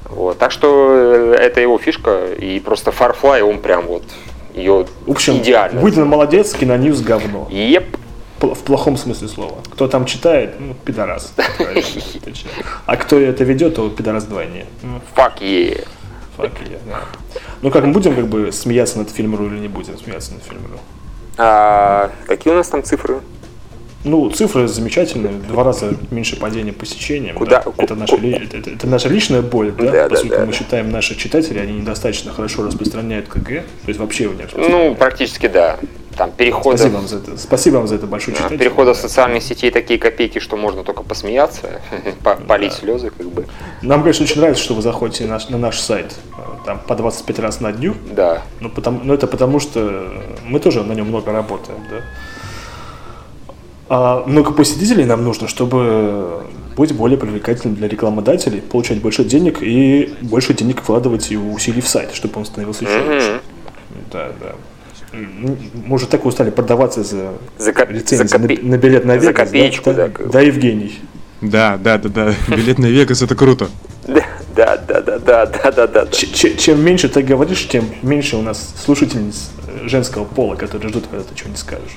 [0.10, 4.04] Вот, так что э, это его фишка, и просто Farfly, он прям вот
[4.54, 5.82] ее В общем, идеально.
[5.82, 7.48] Уидон молодец, киноньюз говно.
[7.50, 7.98] Еп.
[8.40, 9.60] Пл- В плохом смысле слова.
[9.72, 11.34] Кто там читает, ну, пидорас.
[12.86, 14.66] А кто это ведет, то пидорас двойне.
[15.16, 15.88] Fuck yeah.
[16.38, 17.02] fuck yeah, да.
[17.62, 20.72] Ну как, мы будем как бы смеяться над фильмом или не будем смеяться над фильмом?
[21.38, 23.20] А, какие у нас там цифры?
[24.04, 27.36] Ну, цифры замечательные, два раза меньше падения посещениям.
[27.36, 27.72] Куда- да.
[27.78, 30.58] это, наша, это, это- наша личная боль, да, Да, поскольку да, мы да.
[30.58, 33.46] считаем, наши читатели, они недостаточно хорошо распространяют КГ,
[33.84, 35.78] то есть вообще его не Ну, практически да.
[36.22, 37.36] Там переходы, Спасибо вам за это.
[37.36, 38.56] Спасибо вам за это большое читатель.
[38.60, 41.82] переходы в социальных сетей такие копейки, что можно только посмеяться,
[42.24, 43.48] по- полить слезы, как бы.
[43.82, 46.94] Нам, конечно, очень нравится, что вы заходите на наш, на наш сайт э, там по
[46.94, 47.96] 25 раз на дню.
[48.12, 48.44] Да.
[48.60, 50.14] Ну, потому, ну, это потому, что
[50.46, 52.02] мы тоже на нем много работаем, да.
[53.90, 56.44] А много посетителей нам нужно, чтобы
[56.78, 61.88] быть более привлекательным для рекламодателей, получать больше денег и больше денег вкладывать и усилий в
[61.88, 63.32] сайт, чтобы он становился еще лучше.
[63.32, 63.42] Мгм.
[64.12, 64.56] Да, да.
[65.14, 65.58] Мы
[65.96, 69.28] уже так устали продаваться за, За ко- рецензии за на, копе- на билет на за
[69.30, 69.48] Вегас.
[69.48, 70.32] копеечку, да, да, бы.
[70.32, 71.00] да, Евгений.
[71.42, 72.36] Да, да, да, да.
[72.56, 73.70] Билет на Вегас это круто.
[74.08, 74.24] Да,
[74.56, 76.08] Да, да, да, да, да, да, да.
[76.08, 79.50] Чем меньше ты говоришь, тем меньше у нас слушательниц
[79.86, 81.96] женского пола, которые ждут, когда ты что-нибудь скажешь.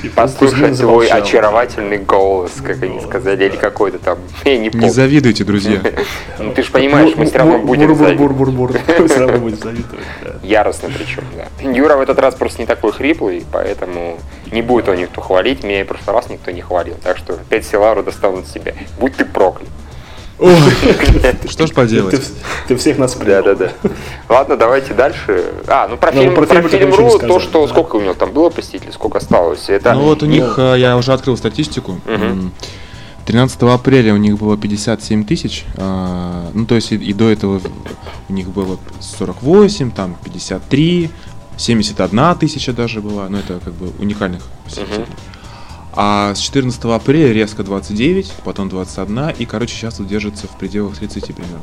[0.00, 1.18] Типа, Послушать замолчал.
[1.18, 4.90] очаровательный голос, как они сказали, или какой-то там, я не Не помню.
[4.90, 5.80] завидуйте, друзья.
[6.38, 8.16] Ну ты же понимаешь, мы все равно будем завидовать.
[8.16, 8.72] Бур-бур-бур-бур.
[9.08, 10.34] Все равно будем завидовать, да.
[10.44, 11.68] Яростно причем, да.
[11.70, 14.18] Юра в этот раз просто не такой хриплый, поэтому
[14.52, 15.64] не будет его никто хвалить.
[15.64, 16.94] Меня и в прошлый раз никто не хвалил.
[17.02, 18.74] Так что пять силару достанут себе.
[19.00, 19.68] Будь ты проклят.
[20.38, 22.20] Что ж поделать?
[22.68, 23.56] ты всех нас Да, предал.
[23.56, 23.90] да, да.
[24.28, 25.44] Ладно, давайте дальше.
[25.66, 26.46] А, ну про Ну, фильм, про
[26.96, 27.72] Ру, то, что да.
[27.72, 29.68] сколько у него там было посетителей, сколько осталось.
[29.68, 32.00] Это Ну вот у них, э, я уже открыл статистику.
[32.06, 32.22] Мгм.
[32.22, 32.52] М,
[33.26, 37.60] 13 апреля у них было 57 тысяч, а, ну то есть и, и до этого
[38.28, 41.10] у них было 48, там 53,
[41.58, 45.04] 71 тысяча даже была, но это как бы уникальных посетителей.
[45.92, 50.96] А с 14 апреля резко 29, потом 21, и, короче, сейчас вот держится в пределах
[50.96, 51.60] 30 примерно.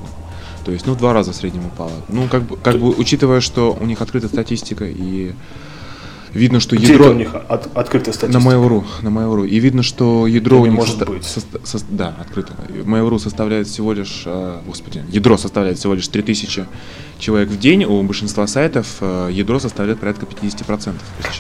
[0.66, 1.92] То есть, ну, в два раза в среднем упало.
[2.10, 5.34] Ну, как бы, как бы учитывая, что у них открыта статистика, и
[6.36, 7.06] видно, что Где ядро...
[7.06, 8.50] это у них от- открытая На статистика?
[8.50, 9.48] Mail.ru, на Mail.ru.
[9.48, 11.24] И видно, что ядро Это у них может соста- быть.
[11.24, 12.54] соста- сос- да, открыто.
[12.69, 16.65] Mail.ru составляет всего лишь, э, господи, ядро составляет всего лишь 3000
[17.19, 17.86] человек в день.
[17.86, 20.93] У большинства сайтов э, ядро составляет порядка 50%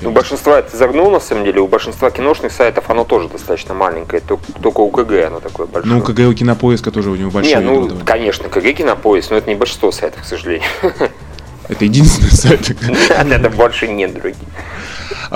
[0.05, 4.21] У большинства это загнул, на самом деле, у большинства киношных сайтов оно тоже достаточно маленькое,
[4.27, 5.93] тол- только у КГ оно такое большое.
[5.95, 9.37] Ну, КГ у кинопоиска тоже у него большое Не, ну, ядро конечно, КГ кинопоиск, но
[9.37, 10.67] это не большинство сайтов, к сожалению.
[11.67, 12.69] Это единственный сайт.
[13.09, 14.35] Это больше нет других.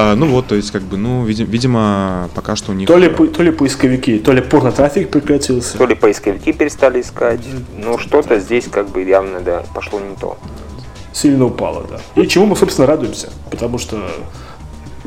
[0.02, 2.88] А, Ну вот, то есть, как бы, ну, види- видимо, пока что у них...
[2.88, 5.78] То ли, то ли поисковики, то ли порно-трафик прекратился.
[5.78, 7.42] То ли поисковики перестали искать,
[7.78, 10.38] ну что-то здесь как бы явно, да, пошло не то.
[11.12, 12.00] Сильно упало, да.
[12.22, 13.30] И чему мы, собственно, радуемся.
[13.52, 14.10] Потому что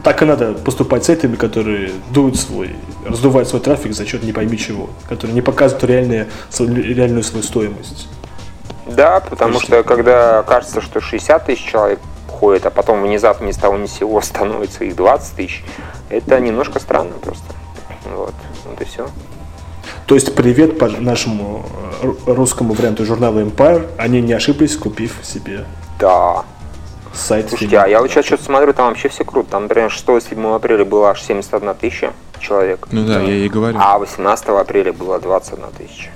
[0.04, 2.76] так и надо поступать с этими, которые дуют свой,
[3.06, 6.28] раздувают свой трафик за счет не пойми чего, которые не показывают реальные,
[6.58, 8.08] реальную свою стоимость.
[8.86, 11.98] Да, потому что когда кажется, что 60 тысяч человек
[12.42, 15.64] ходит, а потом внезапно ни с того ни с сего становится их 20 тысяч,
[16.10, 17.44] это немножко странно просто.
[18.16, 19.06] Вот, вот и все.
[20.06, 21.64] То есть привет по нашему
[22.02, 23.86] э, ру- русскому варианту журнала Empire.
[23.96, 25.64] Они не ошиблись, купив себе
[26.00, 26.42] Да.
[27.14, 27.48] сайт.
[27.48, 29.50] Слушайте, а я вот сейчас что-то смотрю, там вообще все круто.
[29.52, 32.88] Там, например, 6-7 апреля было аж 71 тысяча человек.
[32.90, 33.78] Ну да, я ей говорю.
[33.80, 36.10] А 18 апреля было 21 тысяча.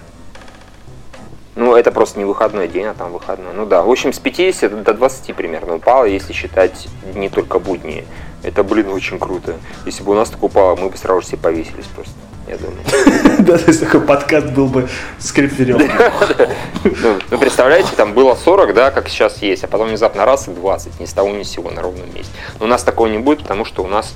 [1.57, 3.55] Ну, это просто не выходной день, а там выходной.
[3.55, 8.05] Ну да, в общем, с 50 до 20 примерно упало, если считать не только будние.
[8.43, 9.57] Это, блин, очень круто.
[9.87, 12.13] Если бы у нас так упало, мы бы сразу же все повесились просто,
[12.47, 12.79] я думаю.
[13.39, 14.89] Да, то есть такой подкаст был бы
[15.19, 15.91] скрип веревки.
[17.31, 21.01] Ну, представляете, там было 40, да, как сейчас есть, а потом внезапно раз и 20,
[21.01, 22.33] ни с того ни с сего на ровном месте.
[22.61, 24.15] Но у нас такого не будет, потому что у нас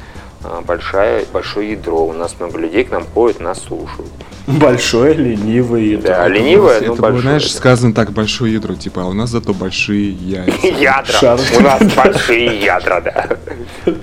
[0.66, 4.10] большая, большое ядро, у нас много людей к нам ходят, нас слушают.
[4.46, 5.96] Большое, ленивый.
[5.96, 7.22] Да, это- ленивое, это ну было, большое.
[7.22, 10.66] знаешь, сказано так, большое ядро, типа, а у нас зато большие яйца.
[10.66, 11.12] Ядра.
[11.12, 11.40] Шар.
[11.56, 13.28] У нас большие ядра, да.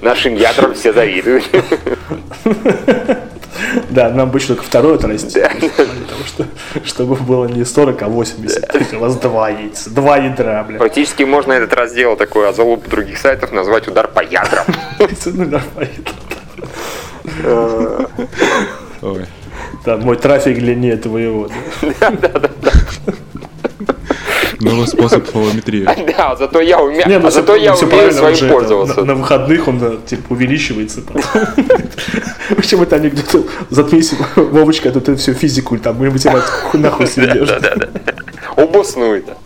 [0.01, 1.43] Нашим ядрам все завидуют.
[3.89, 4.97] Да, нам бы еще только второе.
[4.97, 6.45] Потому что,
[6.85, 8.93] чтобы было не 40, а 80.
[8.93, 10.77] У вас два яйца, два ядра, бля.
[10.77, 14.65] Практически можно этот раздел такой, а залуп других сайтов назвать удар по ядрам.
[14.99, 15.07] Ну,
[15.45, 15.61] нормально.
[15.77, 15.89] Ой.
[19.85, 21.49] Да, мой трафик длиннее твоего.
[22.01, 22.41] да.
[24.59, 25.87] Новый способ фалометрии.
[26.17, 29.01] Да, зато я умею, Не, ну а зато я умею своим пользоваться.
[29.01, 31.01] На, на выходных он да, типа увеличивается.
[31.01, 33.49] В общем, это анекдот.
[33.69, 37.49] Заткнись, Вовочка, то ты всю физику там и математику хуй нахуй сведешь.
[38.55, 39.37] Обоснуй, да.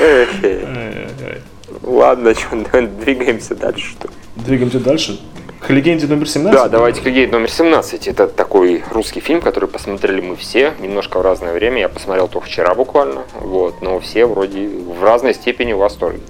[0.00, 0.28] Эх.
[0.42, 1.42] Ай-яй-яй.
[1.82, 2.56] Ладно, что,
[3.04, 4.14] двигаемся дальше, что ли?
[4.36, 5.20] Двигаемся дальше.
[5.60, 6.52] К легенде номер 17.
[6.56, 8.06] Да, давайте к легенде номер 17.
[8.08, 11.80] Это такой русский фильм, который посмотрели мы все, немножко в разное время.
[11.80, 16.20] Я посмотрел только вчера буквально, вот, но все вроде в разной степени в восторге.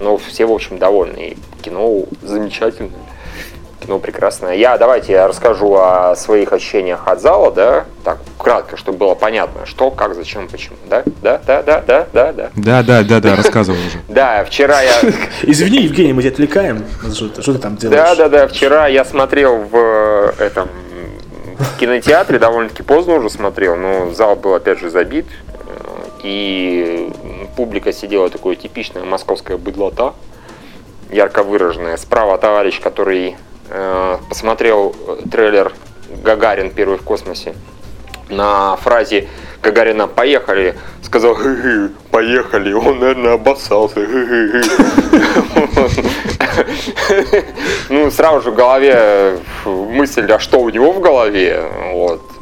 [0.00, 1.18] Но все, в общем, довольны.
[1.18, 2.90] И кино замечательное,
[3.82, 4.54] кино прекрасное.
[4.54, 9.66] Я, давайте я расскажу о своих ощущениях от зала, да, так, кратко, чтобы было понятно,
[9.66, 12.50] что, как, зачем, почему, да, да, да, да, да, да, да.
[12.54, 13.98] Да, да, да, да, рассказывал уже.
[14.08, 14.92] Да, вчера я...
[15.42, 16.84] Извини, Евгений, мы тебя отвлекаем.
[17.12, 18.00] Что ты, там делаешь?
[18.00, 18.48] Да, да, да.
[18.48, 20.68] Вчера я смотрел в э, этом
[21.58, 25.26] в кинотеатре, довольно-таки поздно уже смотрел, но зал был опять же забит.
[25.48, 25.58] э,
[26.24, 27.12] И
[27.56, 30.14] публика сидела такое типичное московское быдлота,
[31.10, 31.96] ярко выраженное.
[31.96, 33.36] Справа товарищ, который
[34.28, 35.72] посмотрел э, трейлер
[36.22, 37.54] Гагарин первый в космосе.
[38.28, 39.28] На фразе
[39.62, 42.72] Гагарина «Поехали» сказал «Хы-хы, поехали».
[42.72, 44.06] Он, наверное, обоссался.
[44.06, 44.62] «Хы-хы-хы».
[47.88, 51.64] Ну, сразу же в голове мысль, а что у него в голове?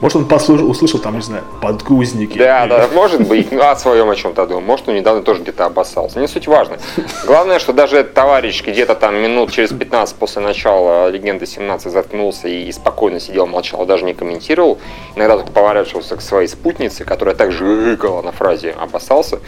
[0.00, 2.38] Может, он послушал, услышал там, не знаю, подгузники.
[2.38, 3.52] Да, да, может быть.
[3.52, 4.62] Ну, о своем о чем-то думал.
[4.62, 6.20] Может, он недавно тоже где-то обоссался.
[6.20, 6.78] Не суть важно.
[7.26, 12.48] Главное, что даже этот товарищ где-то там минут через 15 после начала «Легенды 17» заткнулся
[12.48, 14.78] и спокойно сидел, молчал, даже не комментировал.
[15.16, 19.40] Иногда только поворачивался к своей спутнице, которая также рыкала на фразе «обоссался».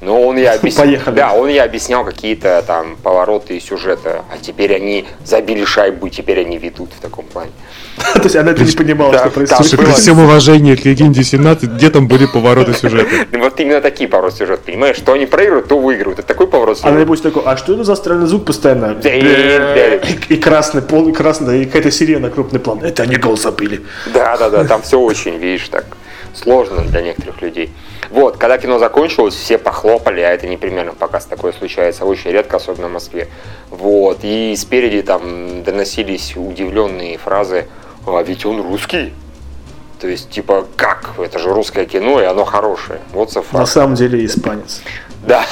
[0.00, 1.14] Но он я объяснял, Поехали.
[1.16, 6.40] да, он я объяснял какие-то там повороты сюжета, а теперь они забили шайбу, и теперь
[6.40, 7.50] они ведут в таком плане.
[8.14, 9.66] То есть она это не понимала, что происходит.
[9.68, 13.08] Слушай, при всем уважении к легенде 17, где там были повороты сюжета?
[13.38, 14.96] Вот именно такие повороты сюжета, понимаешь?
[14.96, 16.20] Что они проигрывают, то выигрывают.
[16.20, 17.06] Это такой поворот Она сюжета.
[17.06, 18.96] будет такой, а что это за странный звук постоянно?
[19.02, 22.84] И, и красный пол, и красный, и какая-то сирена, крупный план.
[22.84, 23.80] Это они гол забили.
[24.14, 25.86] Да, да, да, там все очень, видишь, так
[26.38, 27.70] сложно для некоторых людей.
[28.10, 32.88] Вот, когда кино закончилось, все похлопали, а это непременно показ такое случается, очень редко, особенно
[32.88, 33.28] в Москве.
[33.70, 37.66] Вот, и спереди там доносились удивленные фразы,
[38.06, 39.12] а ведь он русский.
[40.00, 41.10] То есть, типа, как?
[41.18, 43.00] Это же русское кино, и оно хорошее.
[43.12, 44.80] Вот На самом деле испанец.
[45.26, 45.44] Да.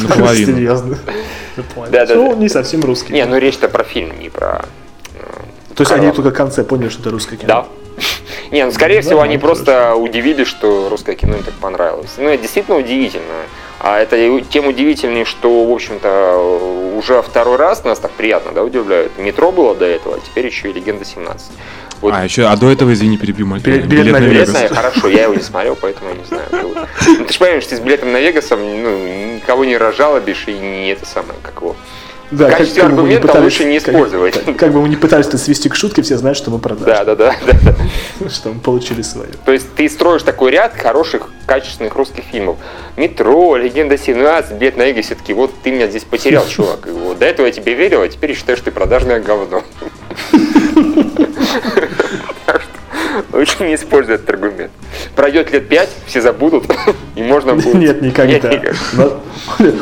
[0.00, 0.56] Наполовину.
[0.56, 0.98] Серьезно.
[1.90, 2.36] Да, да, Ну, да.
[2.36, 3.12] не совсем русский.
[3.12, 4.64] Не, ну речь-то про фильм, не про...
[5.14, 7.46] э, То есть они только в конце поняли, что это русское кино.
[7.46, 7.66] Да.
[8.50, 12.10] Не, ну скорее всего они просто удивились, что русское кино им так понравилось.
[12.18, 13.24] Ну, это действительно удивительно.
[13.82, 19.16] А это тем удивительнее, что, в общем-то, уже второй раз нас так приятно да, удивляют.
[19.18, 21.46] Метро было до этого, а теперь еще и Легенда 17.
[22.02, 24.48] Вот А, еще, а до этого, извини, перебью, Маль- Билет- билет, билет на на Вегас.
[24.48, 26.44] Билет на- хорошо, я его не смотрел, поэтому я не знаю.
[26.52, 26.74] Ну,
[27.18, 30.90] ну, ты же понимаешь, ты с билетом на Вегасом ну, никого не разжалобишь и не
[30.90, 31.76] это самое, как его.
[32.30, 34.44] Да, В качестве как не аргумента пытались- лучше не как- использовать.
[34.44, 36.86] Как, как бы мы не пытались это свести к шутке, все знают, что мы продали.
[36.86, 37.58] Да, да, да, да.
[38.20, 38.28] да.
[38.30, 39.30] Что мы получили свое.
[39.44, 42.56] То есть ты строишь такой ряд хороших, качественных русских фильмов.
[42.96, 46.86] Метро, Легенда 17, Билет на Вегасе, таки вот ты меня здесь потерял, чувак.
[46.86, 49.64] Вот до этого я тебе верил, а теперь считаешь, ты продажное говно.
[53.32, 54.70] Лучше не используй этот аргумент.
[55.16, 56.64] Пройдет лет пять, все забудут,
[57.16, 57.74] и можно будет...
[57.74, 58.32] Нет, никогда.
[58.32, 59.10] Нет, никогда.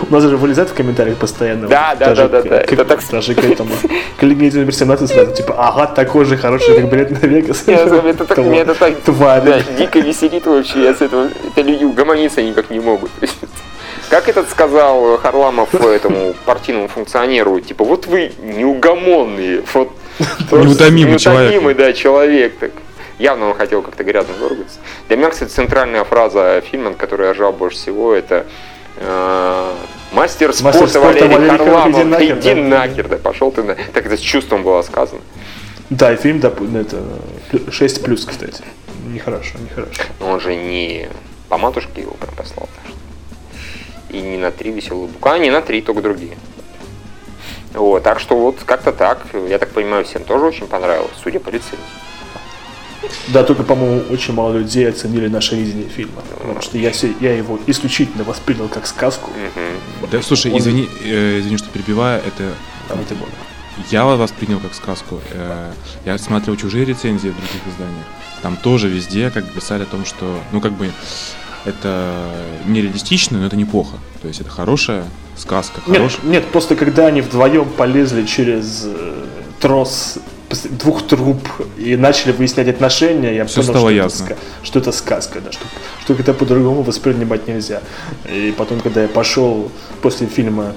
[0.09, 1.69] У нас- же вылезает в комментариях постоянно.
[1.69, 2.59] Да, вот да, да, да, к- да.
[2.61, 3.71] к- Это так- Даже к этому.
[4.19, 7.65] К Легенде номер 17 сразу, типа, ага, такой же хороший, как билет на Вегас.
[7.67, 9.43] Я знаю, Это так, меня это так Тварь.
[9.43, 10.83] да, дико веселит вообще.
[10.85, 13.11] Я с этого, это люди угомониться никак не могут.
[14.11, 19.91] Как этот сказал Харламов этому партийному функционеру, типа, вот вы неугомонные, вот
[20.51, 21.53] Неутомимый человек.
[21.53, 22.55] неутомимый, да, человек.
[22.59, 22.71] Так.
[23.19, 24.79] Явно он хотел как-то грязно выругаться.
[25.09, 28.47] Для меня, кстати, центральная фраза фильма, на которую я ржал больше всего, это
[28.97, 29.75] э,
[30.13, 31.99] Мастер спорта, Мастер спорта Валерий Валерий Харламов.
[31.99, 32.61] Иди нахер, Иди да.
[32.63, 33.75] нахер, да, пошел ты на...
[33.75, 35.21] Так это с чувством было сказано.
[35.91, 38.63] Да, и фильм, доп- это 6 плюс, кстати.
[39.07, 40.03] Нехорошо, нехорошо.
[40.21, 41.09] Но он же не
[41.49, 42.69] по матушке его прям послал.
[44.11, 46.37] И не на три веселые буквы, а не на три, только другие.
[47.75, 49.19] Вот, так что вот как-то так.
[49.49, 51.79] Я так понимаю, всем тоже очень понравилось, судя по рецензии.
[53.29, 56.23] Да, только, по-моему, очень мало людей оценили наше видение фильма.
[56.39, 59.31] Потому что я, я его исключительно воспринял как сказку.
[60.11, 62.55] Да, слушай, Он- извини, э, извини, что перебиваю, это
[62.89, 63.29] это было.
[63.91, 65.21] я воспринял как сказку.
[65.33, 65.73] Э,
[66.05, 68.07] Я смотрел чужие рецензии в других изданиях.
[68.43, 70.91] Там тоже везде как бы писали о том, что, ну как бы,
[71.65, 72.31] это
[72.67, 73.97] нереалистично, но это неплохо.
[74.23, 75.05] То есть это хорошая
[75.37, 76.21] сказка, Нет, хорошая.
[76.27, 79.25] нет, просто когда они вдвоем полезли через э,
[79.61, 80.19] трос
[80.71, 81.39] двух труб
[81.77, 84.25] и начали выяснять отношения, я Всё понял, стало что, ясно.
[84.25, 85.65] Это, ска- что это сказка, да, что,
[86.03, 87.83] что это по-другому воспринимать нельзя.
[88.33, 89.71] И потом, когда я пошел
[90.03, 90.73] после фильма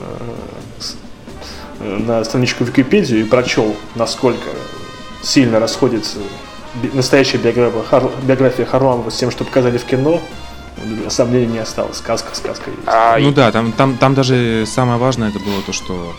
[0.00, 0.04] э,
[1.80, 4.48] э, на страничку Википедию и прочел, насколько
[5.22, 6.18] сильно расходится
[6.82, 10.20] би- настоящая биография, Хар- биография Харламова с тем, что показали в кино,
[11.10, 11.98] сомнений не осталось.
[11.98, 12.82] Сказка, сказка есть.
[12.86, 16.12] А, Ну и- да, там, там, там даже самое важное это было то, что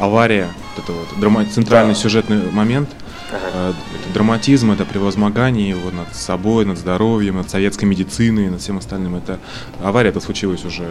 [0.00, 1.98] авария, вот это вот драма- центральный Да.
[2.00, 2.88] сюжетный момент,
[3.32, 8.78] э, это драматизм, это превозмогание его над собой, над здоровьем, над советской медициной, над всем
[8.78, 9.14] остальным.
[9.16, 9.38] Это
[9.82, 10.84] авария это случилась уже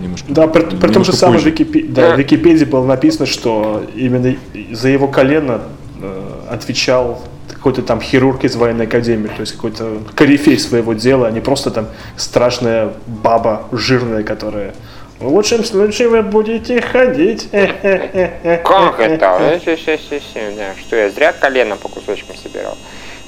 [0.00, 0.26] немножко.
[0.32, 1.50] Да, при, при том же самом позже.
[1.50, 4.36] Википе- да, в Википедии было написано, что именно
[4.72, 5.62] за его колено
[6.02, 11.30] э, отвечал какой-то там хирург из военной академии, то есть какой-то корифей своего дела, а
[11.30, 14.74] не просто там страшная баба жирная, которая
[15.18, 17.48] в лучшем случае вы будете ходить.
[17.50, 19.38] Как это?
[19.40, 20.74] Э.
[20.80, 22.76] Что я зря колено по кусочкам собирал.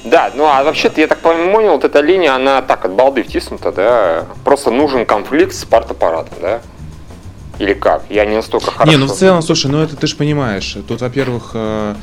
[0.03, 3.71] Да, ну а вообще-то, я так понял, вот эта линия, она так от балды втиснута,
[3.71, 4.25] да?
[4.45, 6.61] Просто нужен конфликт с партаппаратом, да?
[7.57, 8.03] Или как?
[8.09, 8.91] Я не настолько хорошо.
[8.91, 10.77] Не, ну в целом, слушай, ну это ты же понимаешь.
[10.87, 11.95] Тут, во-первых, э,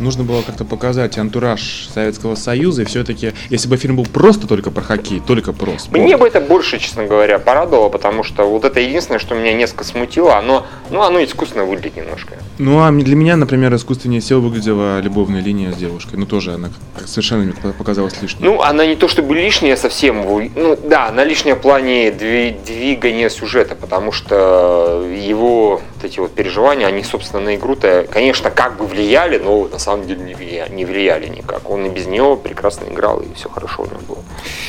[0.00, 4.70] нужно было как-то показать антураж Советского Союза, и все-таки, если бы фильм был просто только
[4.70, 6.02] про хоккей, только про спорт.
[6.02, 9.84] Мне бы это больше, честно говоря, порадовало, потому что вот это единственное, что меня несколько
[9.84, 12.34] смутило, оно, ну, оно искусственно выглядит немножко.
[12.58, 16.16] Ну, а для меня, например, искусственнее всего выглядела любовная линия с девушкой.
[16.16, 16.70] Ну, тоже она
[17.06, 18.44] совершенно мне показалась лишней.
[18.44, 23.74] Ну, она не то чтобы лишняя совсем, ну, да, она лишняя в плане двигания сюжета,
[23.74, 29.38] потому что его вот эти вот переживания, они, собственно, на игру-то, конечно, как бы влияли,
[29.38, 31.68] но на самом деле не влияли, не влияли никак.
[31.68, 34.18] Он и без него прекрасно играл, и все хорошо у него было.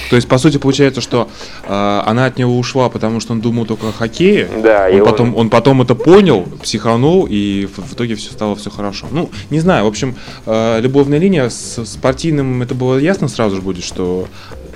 [0.10, 1.30] То есть, по сути, получается, что
[1.64, 4.50] э, она от него ушла, потому что он думал только о хоккее.
[4.58, 5.42] Да, он, и потом, он...
[5.42, 9.08] он потом это понял, психанул, и в, в итоге все стало все хорошо.
[9.12, 10.16] Ну, не знаю, в общем,
[10.46, 14.28] э, любовная линия с спортивным, это было ясно сразу же будет, что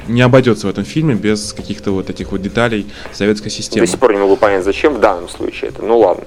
[0.07, 3.85] не обойдется в этом фильме без каких-то вот этих вот деталей советской системы.
[3.85, 5.83] До сих пор не могу понять, зачем в данном случае это.
[5.83, 6.25] Ну ладно.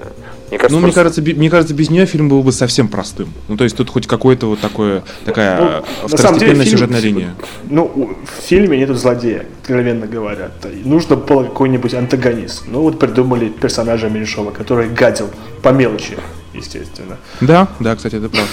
[0.50, 0.87] Мне кажется, ну, просто...
[0.87, 3.32] мне, кажется, мне кажется, без нее фильм был бы совсем простым.
[3.48, 7.34] Ну, то есть тут хоть какое-то вот такое, такая ну, второстепенная сюжетная фильм, линия.
[7.68, 10.50] Ну, в фильме нету злодея, откровенно говоря.
[10.84, 12.64] Нужно было какой-нибудь антагонист.
[12.66, 15.28] Ну, вот придумали персонажа Меньшова, который гадил
[15.62, 16.16] по мелочи,
[16.54, 17.18] естественно.
[17.40, 18.48] Да, да, кстати, это правда.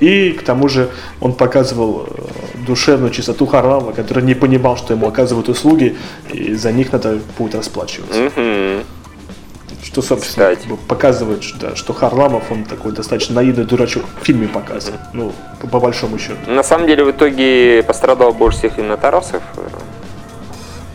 [0.00, 5.06] И к тому же он показывал э, душевную чистоту Харлама, который не понимал, что ему
[5.06, 5.96] оказывают услуги,
[6.32, 8.18] и за них надо будет расплачиваться.
[8.18, 8.84] Mm-hmm.
[9.96, 10.78] Что, собственно, Кстати.
[10.88, 15.80] показывает, что, что Харламов, он такой достаточно наивный дурачок в фильме показывает, ну, по, по
[15.80, 16.36] большому счету.
[16.50, 19.42] На самом деле, в итоге пострадал больше всех именно Тарасов.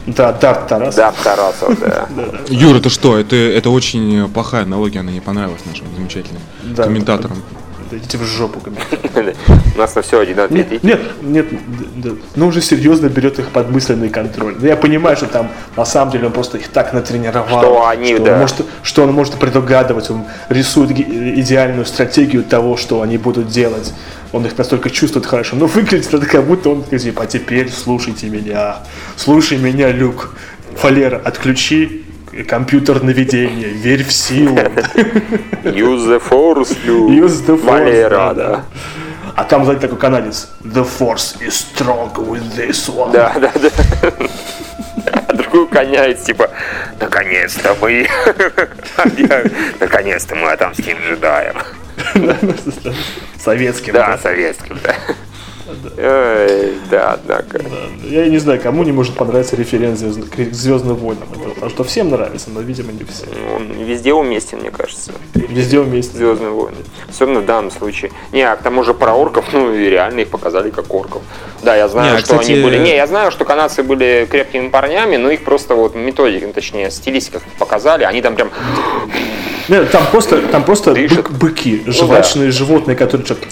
[0.05, 0.95] Да, Дарт Тарасов.
[0.97, 2.07] Дарт Тарасов, да.
[2.47, 3.17] Юра, это что?
[3.17, 6.43] Это, это очень плохая аналогия, она не понравилась нашим замечательным
[6.75, 7.41] комментаторам
[7.97, 8.61] идите в жопу.
[9.75, 10.83] У нас на все один ответ.
[10.83, 11.47] Нет, нет,
[12.35, 14.55] ну уже серьезно берет их под мысленный контроль.
[14.59, 18.17] Ну, я понимаю, что там на самом деле он просто их так натренировал, что, они,
[18.17, 18.45] да.
[18.83, 23.93] что он может предугадывать, он рисует идеальную стратегию того, что они будут делать.
[24.31, 25.55] Он их настолько чувствует хорошо.
[25.55, 28.77] Но выглядит это как будто он типа, а теперь слушайте меня.
[29.15, 30.35] Слушай меня, Люк.
[30.75, 32.00] Фалера, отключи
[32.47, 34.55] компьютер наведения, верь в силу.
[35.63, 36.77] Use the force.
[36.85, 38.33] Use the force, Валера, да.
[38.33, 38.63] да.
[39.35, 40.49] А там сзади такой канадец.
[40.61, 43.11] The force is strong with this one.
[43.11, 43.71] Да, да, да.
[45.27, 46.49] А другой коняет, типа,
[46.99, 48.07] наконец-то мы,
[49.79, 51.55] наконец-то мы отомстим джедаям.
[53.37, 53.93] Советским.
[54.01, 54.95] Да, советским, да.
[55.97, 57.59] Ой, да, однако.
[57.59, 58.07] Да.
[58.07, 61.27] Я не знаю, кому не может понравиться референс к Звездным войнам.
[61.53, 63.29] Потому что всем нравится, но, видимо, не всем.
[63.55, 65.11] Он везде уместен, мне кажется.
[65.33, 66.17] Везде уместен.
[66.17, 66.77] Звездные войны.
[67.09, 68.11] Особенно в данном случае.
[68.31, 71.21] Не, а к тому же про орков, ну и реально их показали как орков.
[71.63, 72.53] Да, я знаю, не, а, что кстати...
[72.53, 72.77] они были.
[72.77, 76.89] Не, я знаю, что канадцы были крепкими парнями, но их просто вот методика, ну, точнее,
[76.91, 78.03] стилистика показали.
[78.03, 78.49] Они там прям
[79.69, 82.57] нет, там просто, там просто бык, быки, жвачные ну, да.
[82.57, 83.47] животные, которые что-то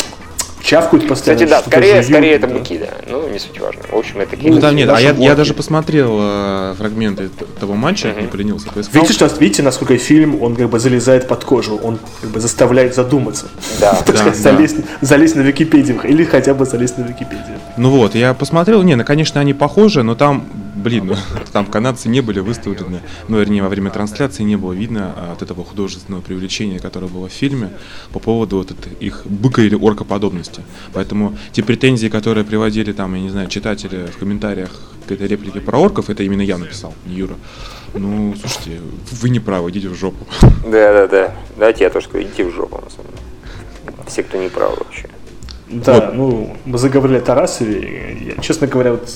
[0.62, 1.46] чавкают постоянно.
[1.46, 2.90] Кстати, да, скорее, жуют, скорее это быки, да.
[3.08, 3.82] Ну, не суть важно.
[3.90, 8.10] В общем, это Ну, там нет, а я, я даже посмотрел э, фрагменты того матча,
[8.10, 8.22] uh-huh.
[8.22, 8.72] не поленился.
[8.72, 9.02] Поискал.
[9.02, 12.96] Видите, что, видите, насколько фильм, он как бы залезает под кожу, он как бы заставляет
[12.96, 13.48] задуматься.
[13.80, 14.00] Да.
[14.10, 14.52] Так да, сказать, да.
[14.52, 17.60] залезть, залезть на Википедию, или хотя бы залезть на Википедию.
[17.78, 20.46] Ну вот, я посмотрел, не, ну, конечно, они похожи, но там
[20.80, 21.16] блин, ну,
[21.52, 25.42] там канадцы не были выставлены, ну, вернее, во время трансляции не было видно а, от
[25.42, 27.72] этого художественного привлечения, которое было в фильме,
[28.12, 30.62] по поводу вот этой, их быка или оркоподобности.
[30.94, 34.72] Поэтому те претензии, которые приводили там, я не знаю, читатели в комментариях
[35.08, 37.36] к этой реплике про орков, это именно я написал, не Юра.
[37.94, 40.26] Ну, слушайте, вы не правы, идите в жопу.
[40.64, 41.36] Да, да, да.
[41.58, 44.04] Давайте я тоже скажу, идите в жопу, на самом деле.
[44.08, 45.10] Все, кто не прав вообще.
[45.70, 46.14] Да, вот.
[46.16, 48.18] ну, мы заговорили о Тарасове.
[48.36, 49.10] Я, честно говоря, вот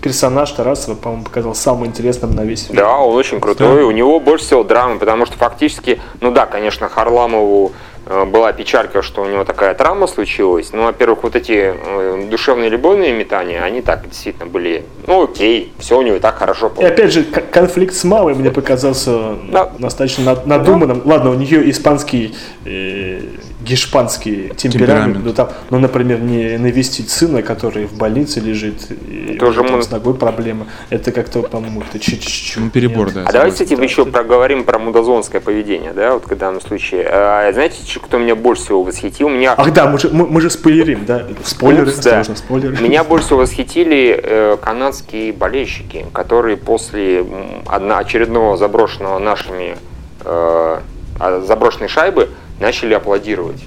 [0.00, 2.76] персонаж Тарасова, по-моему, показал самым интересным на весь фильм.
[2.76, 3.82] Да, он очень крутой.
[3.82, 3.86] Да.
[3.86, 7.72] У него больше всего драмы, потому что фактически, ну да, конечно, Харламову
[8.06, 10.72] э, была печалька, что у него такая травма случилась.
[10.72, 15.98] Ну, во-первых, вот эти э, душевные любовные метания, они так действительно были, ну окей, все
[15.98, 16.90] у него и так хорошо получилось.
[16.90, 19.70] И опять же, конфликт с мамой мне показался да.
[19.78, 21.02] достаточно надуманным.
[21.04, 21.14] Да.
[21.14, 23.20] Ладно, у нее испанский э,
[23.68, 25.24] гешпанский темперамент, темперамент.
[25.24, 29.82] Ну, там, ну, например, не навестить сына, который в больнице лежит, и Тоже мы...
[29.82, 30.66] с ногой проблемы.
[30.88, 32.54] Это как-то, по-моему, это чуть-чуть...
[32.56, 33.24] Ну, перебор, да.
[33.26, 37.06] А давайте, кстати, да, еще проговорим про мудозонское поведение, да, вот в данном случае.
[37.10, 39.28] А, знаете, кто меня больше всего восхитил?
[39.28, 39.54] Меня...
[39.56, 41.26] Ах да, мы же, мы, мы же спойлерим, да?
[41.44, 42.24] Спойлеры, Упс, да.
[42.24, 42.82] спойлеры.
[42.82, 47.24] Меня больше всего восхитили э, канадские болельщики, которые после
[47.66, 49.76] одно, очередного заброшенного нашими
[50.24, 50.78] э,
[51.20, 52.30] а, заброшенной шайбы
[52.60, 53.62] начали аплодировать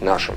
[0.00, 0.34] нашим.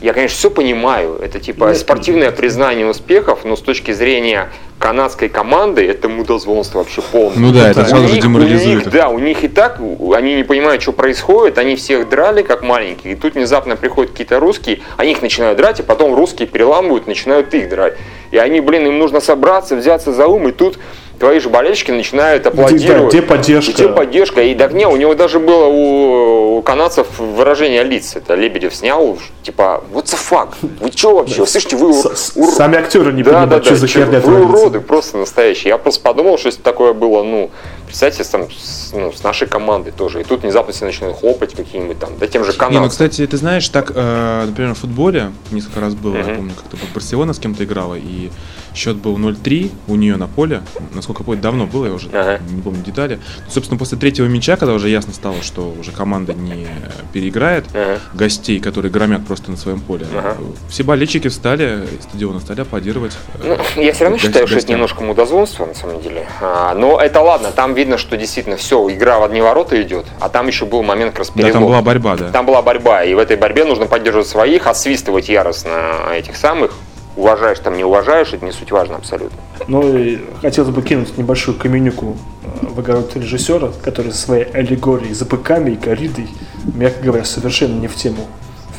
[0.00, 1.16] Я, конечно, все понимаю.
[1.22, 4.50] Это типа Нет, спортивное признание успехов, но с точки зрения
[4.80, 7.36] канадской команды это мудозвонство вообще полное.
[7.38, 8.84] Ну да, это У сразу же них- у деморализует.
[8.86, 9.78] них, да, у них и так,
[10.12, 14.40] они не понимают, что происходит, они всех драли как маленькие, и тут внезапно приходят какие-то
[14.40, 17.94] русские, они их начинают драть, и потом русские переламывают, начинают их драть.
[18.32, 20.80] И они, блин, им нужно собраться, взяться за ум, и тут
[21.22, 23.12] твои же болельщики начинают аплодировать.
[23.12, 23.72] где поддержка?
[23.72, 24.42] Где поддержка?
[24.42, 28.16] И так не, у него даже было у, у канадцев выражение лиц.
[28.16, 30.48] Это Лебедев снял, типа, what the fuck?
[30.80, 31.46] Вы что вообще?
[31.46, 34.18] Слышите, вы С- ур- Сами актеры не да, да, понимают, да, что за чё, херня
[34.18, 35.68] вы уроды просто настоящие.
[35.68, 37.52] Я просто подумал, что если такое было, ну,
[37.86, 40.22] представьте, там, с, ну, с нашей командой тоже.
[40.22, 43.36] И тут внезапно все начинают хлопать какими-нибудь там, да тем же Не, ну, кстати, ты
[43.36, 46.36] знаешь, так, э, например, в футболе несколько раз было, я Мгм.
[46.36, 48.30] помню, как-то Барселона с кем-то играла, и
[48.74, 50.62] счет был 0-3 у нее на поле.
[50.94, 52.40] Насколько помню, давно было, я уже Ага.
[52.50, 53.18] не помню детали.
[53.48, 56.66] Собственно, после третьего мяча, когда уже ясно стало, что уже команда не
[57.12, 57.98] переиграет Ага.
[58.14, 60.36] гостей, которые громят просто на своем поле, Ага.
[60.68, 63.12] все болельщики встали, из стадиона стали аплодировать.
[63.42, 64.74] Ну, я все равно Гость- считаю, что это гостям.
[64.76, 66.26] немножко мудозвонство, на самом деле.
[66.40, 70.28] А, но это ладно, там видно, что действительно все, игра в одни ворота идет, а
[70.28, 72.30] там еще был момент как раз Да, там была борьба, да.
[72.30, 76.72] Там была борьба, и в этой борьбе нужно поддерживать своих, отсвистывать яростно этих самых.
[77.16, 79.38] Уважаешь там, не уважаешь, это не суть важно абсолютно.
[79.68, 85.26] Ну и хотелось бы кинуть небольшую каменюку э, в огород режиссера, который своей аллегорией за
[85.26, 86.28] быками и коридой,
[86.64, 88.26] мягко говоря, совершенно не в тему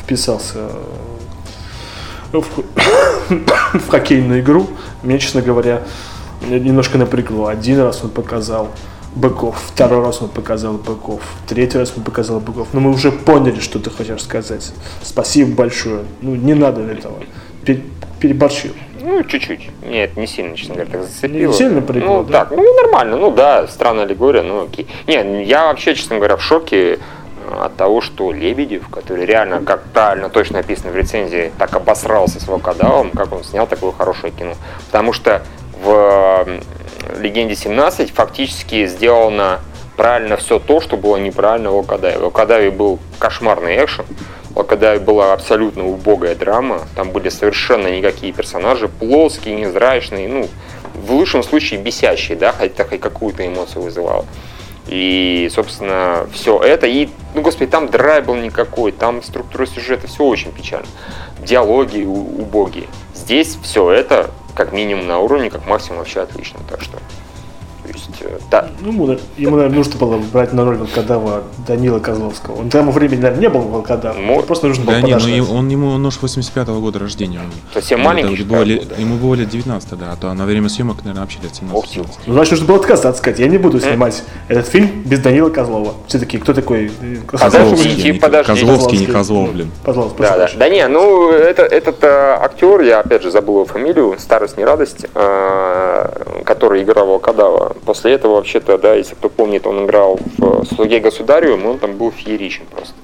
[0.02, 0.70] вписался
[2.32, 2.44] э, в,
[3.78, 4.66] в хоккейную игру.
[5.02, 5.82] Мне, честно говоря,
[6.42, 7.46] меня немножко напрягло.
[7.46, 8.68] Один раз он показал
[9.14, 12.68] быков, второй раз он показал быков, третий раз он показал быков.
[12.72, 14.72] Но мы уже поняли, что ты хочешь сказать.
[15.02, 16.04] Спасибо большое.
[16.20, 17.16] Ну, не надо этого.
[17.64, 17.80] Пер-
[18.20, 18.70] переборщил.
[19.00, 19.68] Ну, чуть-чуть.
[19.86, 21.50] Нет, не сильно, честно говоря, так зацепило.
[21.52, 22.38] Не сильно прыгало, Ну, да?
[22.40, 23.16] так, ну, нормально.
[23.16, 24.86] Ну, да, странная аллегория, ну, окей.
[25.06, 26.98] Не, я вообще, честно говоря, в шоке э,
[27.60, 32.48] от того, что Лебедев, который реально, как правильно точно написано в рецензии, так обосрался с
[32.48, 34.54] волкодавом, как он снял такое хорошее кино.
[34.86, 35.42] Потому что
[35.82, 36.46] в
[37.20, 39.60] «Легенде 17» фактически сделано
[39.98, 42.16] правильно все то, что было неправильно в «Волкодаве».
[42.18, 44.06] В «Волкодаве» был кошмарный экшен,
[44.54, 50.48] в «Волкодаве» была абсолютно убогая драма, там были совершенно никакие персонажи, плоские, невзрачные, ну,
[50.94, 54.24] в лучшем случае бесящие, да, хотя хоть какую-то эмоцию вызывало.
[54.86, 56.86] И, собственно, все это.
[56.86, 60.86] И, ну, господи, там драйв был никакой, там структура сюжета, все очень печально.
[61.40, 62.86] Диалоги убогие.
[63.14, 66.60] Здесь все это, как минимум, на уровне, как максимум, вообще отлично.
[66.68, 67.02] Так что, то
[68.20, 68.68] есть, э, да.
[68.80, 72.60] Ну, ему, ему, наверное, нужно было брать на роль волкодава Данила Козловского.
[72.60, 74.22] Он к тому времени, наверное, не был волкодавом.
[74.24, 75.36] Мо- Просто нужно было Да не, ну подождать.
[75.36, 77.38] и он ему он нож 85-го года рождения.
[77.40, 78.96] Он, Совсем ему маленький, тогда было да?
[78.96, 81.98] Ему было лет 19, да, а то на время съемок, наверное, вообще лет 17.
[81.98, 82.06] Ох.
[82.26, 85.94] Ну, значит, нужно было отказаться, сказать, я не буду снимать этот фильм без Данила Козлова.
[86.06, 86.90] Все таки кто такой?
[87.00, 88.66] э, Козловский, не- подождите.
[88.66, 89.70] Козловский, не Козлов, блин.
[89.84, 90.36] Пожалуйста, Да, да.
[90.44, 94.56] прошу Да не, ну это, этот э, актер, я опять же забыл его фамилию, старость
[94.58, 97.74] не радость, э, который играл Волкодава.
[97.84, 101.96] После этого вообще-то, да, если кто помнит, он играл в «Слуге государю», и он там
[101.96, 102.94] был фееричен просто.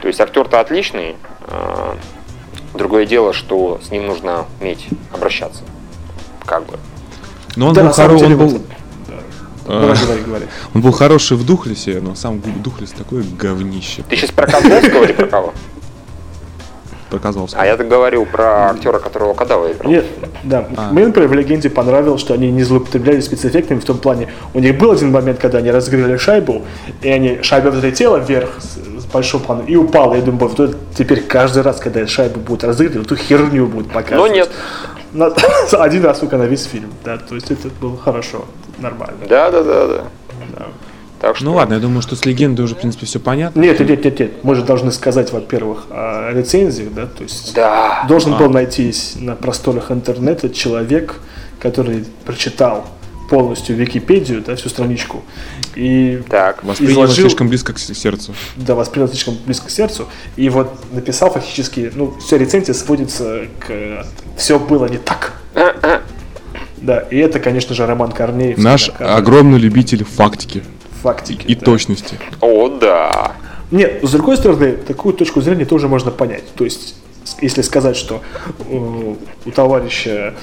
[0.00, 1.16] То есть актер-то отличный.
[1.48, 1.94] э,
[2.74, 5.62] другое дело, что с ним нужно уметь обращаться.
[6.46, 6.78] Как бы.
[7.56, 8.62] Но он Да, был на самом хоро- деле, он был, вот,
[9.66, 10.44] Давай, говори, говори.
[10.74, 14.02] он был хороший в Духлесе, но сам Духлес такое говнище.
[14.08, 15.52] Ты сейчас про Козловского или про кого?
[17.12, 17.62] Про Козловского.
[17.62, 19.90] А я так говорил про актера, которого Волкодава играл.
[19.90, 20.02] Мне,
[20.44, 20.92] да, А.
[20.92, 24.28] мне, например, в «Легенде» понравилось, что они не злоупотребляли спецэффектами в том плане.
[24.54, 26.62] У них был один момент, когда они разыграли шайбу,
[27.02, 30.14] и они, шайба взлетела вверх с, с большого плана и упала.
[30.14, 34.30] Я думаю, вот теперь каждый раз, когда шайбу будут разыгрывать, эту херню будут показывать.
[34.30, 34.50] Но нет.
[35.12, 35.34] На-
[35.72, 38.46] один раз только на весь фильм, да, то есть это было хорошо,
[38.78, 39.18] нормально.
[39.28, 40.02] Да, да, да, да.
[41.22, 41.44] Так что...
[41.46, 43.60] Ну ладно, я думаю, что с легендой уже, в принципе, все понятно.
[43.60, 48.04] Нет, нет, нет, нет, мы же должны сказать, во-первых, о рецензиях, да, то есть Да.
[48.08, 51.20] должен был найтись на просторах интернета человек,
[51.60, 52.86] который прочитал
[53.30, 55.22] полностью Википедию, да, всю страничку,
[55.74, 56.62] и Так.
[56.64, 58.34] Воспринял изложил- слишком близко к сердцу.
[58.56, 60.06] да, воспринял слишком близко к сердцу,
[60.36, 64.04] и вот написал фактически, ну, вся рецензия сводится к
[64.36, 65.34] «все было не так».
[66.78, 68.58] Да, и это, конечно же, Роман Корнеев.
[68.58, 70.64] Наш огромный любитель фактики
[71.02, 71.44] фактики.
[71.46, 71.64] и да.
[71.64, 72.18] точности.
[72.40, 73.32] О, да.
[73.70, 76.44] Нет, с другой стороны, такую точку зрения тоже можно понять.
[76.54, 76.94] То есть,
[77.40, 78.22] если сказать, что
[78.68, 79.14] э,
[79.46, 80.34] у товарища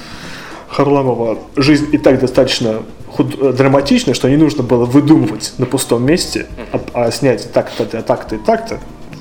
[0.68, 6.04] Харламова жизнь и так достаточно худ- э, драматична, что не нужно было выдумывать на пустом
[6.04, 8.78] месте, а, а снять так-то, так-то и так-то,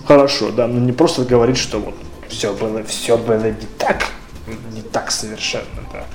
[0.08, 1.96] хорошо, да, но не просто говорить, что вот
[2.28, 4.06] все было, все было не так,
[4.74, 5.64] не так совершенно,
[5.94, 6.06] да.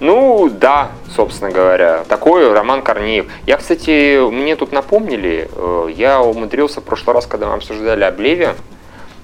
[0.00, 2.04] Ну, да, собственно говоря.
[2.08, 3.26] Такой Роман Корнеев.
[3.46, 8.56] Я, кстати, мне тут напомнили, э, я умудрился в прошлый раз, когда мы обсуждали Облевиан,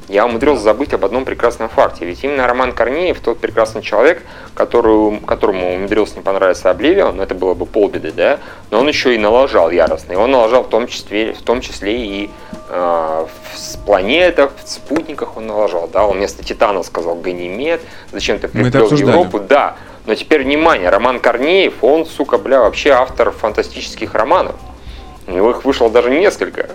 [0.09, 2.05] я умудрился забыть об одном прекрасном факте.
[2.05, 4.23] Ведь именно Роман Корнеев, тот прекрасный человек,
[4.55, 8.39] который, которому умудрился не понравиться Обливион, это было бы полбеды, да,
[8.71, 10.13] но он еще и налажал яростно.
[10.13, 12.31] И он налажал в том числе, в том числе и
[12.69, 17.81] э, в планетах, в спутниках он налажал, да, он вместо Титана сказал Ганимед,
[18.13, 19.77] зачем-то приплел Европу, да.
[20.07, 24.55] Но теперь внимание, Роман Корнеев, он, сука, бля, вообще автор фантастических романов.
[25.27, 26.71] У него их вышло даже несколько.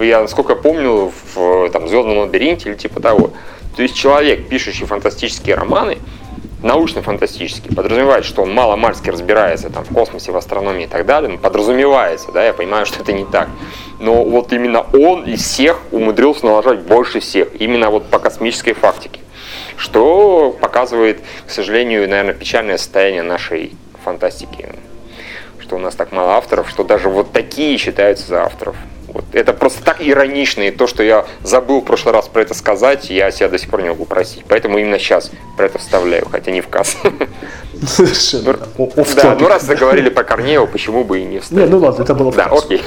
[0.00, 3.30] Я, насколько помню, в там, «Звездном лабиринте» или типа того.
[3.76, 5.98] То есть человек, пишущий фантастические романы,
[6.62, 11.38] научно-фантастический, подразумевает, что он мало-мальски разбирается там, в космосе, в астрономии и так далее, ну,
[11.38, 13.48] подразумевается, да, я понимаю, что это не так.
[14.00, 19.20] Но вот именно он из всех умудрился налажать больше всех, именно вот по космической фактике,
[19.82, 23.72] что показывает, к сожалению, наверное, печальное состояние нашей
[24.04, 24.68] фантастики
[25.60, 28.76] что у нас так мало авторов, что даже вот такие считаются за авторов.
[29.06, 29.24] Вот.
[29.32, 33.08] Это просто так иронично, и то, что я забыл в прошлый раз про это сказать,
[33.08, 34.44] я себя до сих пор не могу просить.
[34.48, 36.96] Поэтому именно сейчас про это вставляю, хотя не в касс.
[37.86, 38.58] Совершенно.
[38.76, 41.64] Ну, да, ну раз заговорили про Корнеева, почему бы и не вставить?
[41.64, 42.82] Не, ну ладно, это было Да, окей.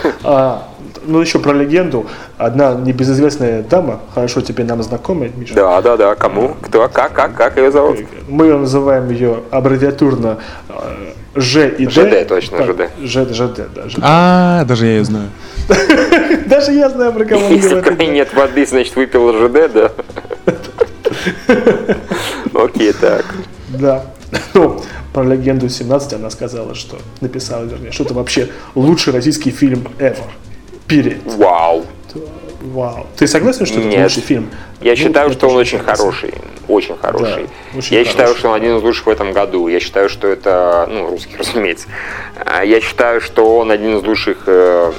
[1.06, 2.08] Ну, еще про легенду.
[2.38, 5.53] Одна небезызвестная дама, хорошо тебе нам знакомая, Миша.
[5.53, 6.16] Да, да, да.
[6.16, 6.56] Кому?
[6.62, 6.88] Кто?
[6.89, 7.14] Как?
[7.14, 7.36] Как?
[7.36, 7.99] Как ее зовут?
[8.28, 10.39] Мы называем ее аббревиатурно
[10.70, 11.91] э, Ж и Д.
[11.91, 12.89] ЖД, точно, ЖД.
[13.01, 13.84] Ж, ЖД, да.
[14.01, 15.30] А, даже я ее знаю.
[16.45, 19.91] Даже я знаю, про кого он в нет воды, значит выпил ЖД, да?
[22.53, 23.26] Окей, так.
[23.70, 24.06] Да.
[24.53, 24.82] Ну,
[25.12, 30.26] про легенду 17 она сказала, что написала, вернее, что это вообще лучший российский фильм ever.
[30.88, 31.21] Period.
[31.38, 31.86] Вау.
[32.61, 33.05] Вау.
[33.17, 34.03] Ты согласен, что это Нет.
[34.03, 34.49] лучший фильм?
[34.81, 36.01] Я Ну, считаю, что он очень согласен.
[36.03, 36.33] хороший.
[36.67, 37.43] Очень хороший.
[37.73, 38.05] Да, очень я хороший.
[38.05, 39.67] считаю, что он один из лучших в этом году.
[39.67, 41.88] Я считаю, что это, ну, русский, разумеется.
[42.43, 44.91] А, Я считаю, что он один из лучших, э,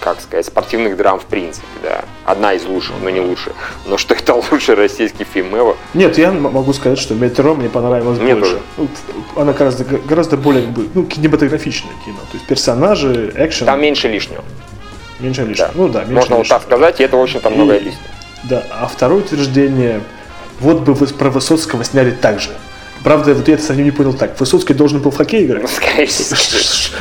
[0.00, 2.04] как сказать, спортивных драм в принципе, да.
[2.24, 3.54] Одна из лучших, но не лучшая.
[3.86, 5.76] Но что это лучший российский фильм ever?
[5.94, 8.50] Нет, я могу сказать, что «Метро» мне понравилось Мне больше.
[8.50, 8.60] тоже.
[8.78, 8.88] Ну,
[9.36, 12.18] Она гораздо, гораздо более ну, кинематографичное кино.
[12.30, 14.42] То есть персонажи, экшен, Там меньше лишнего.
[15.22, 15.68] Меньше лишнего.
[15.68, 15.74] Да.
[15.74, 16.58] Ну да, меньше Можно вот лишнего.
[16.58, 18.02] так сказать, и это, в общем-то, многое объяснит.
[18.44, 20.00] Да, а второе утверждение,
[20.60, 22.50] вот бы вы про Высоцкого сняли так же.
[23.04, 24.38] Правда, вот я это совсем не понял так.
[24.38, 26.36] Высоцкий должен был в хоккей играть, Скорее всего.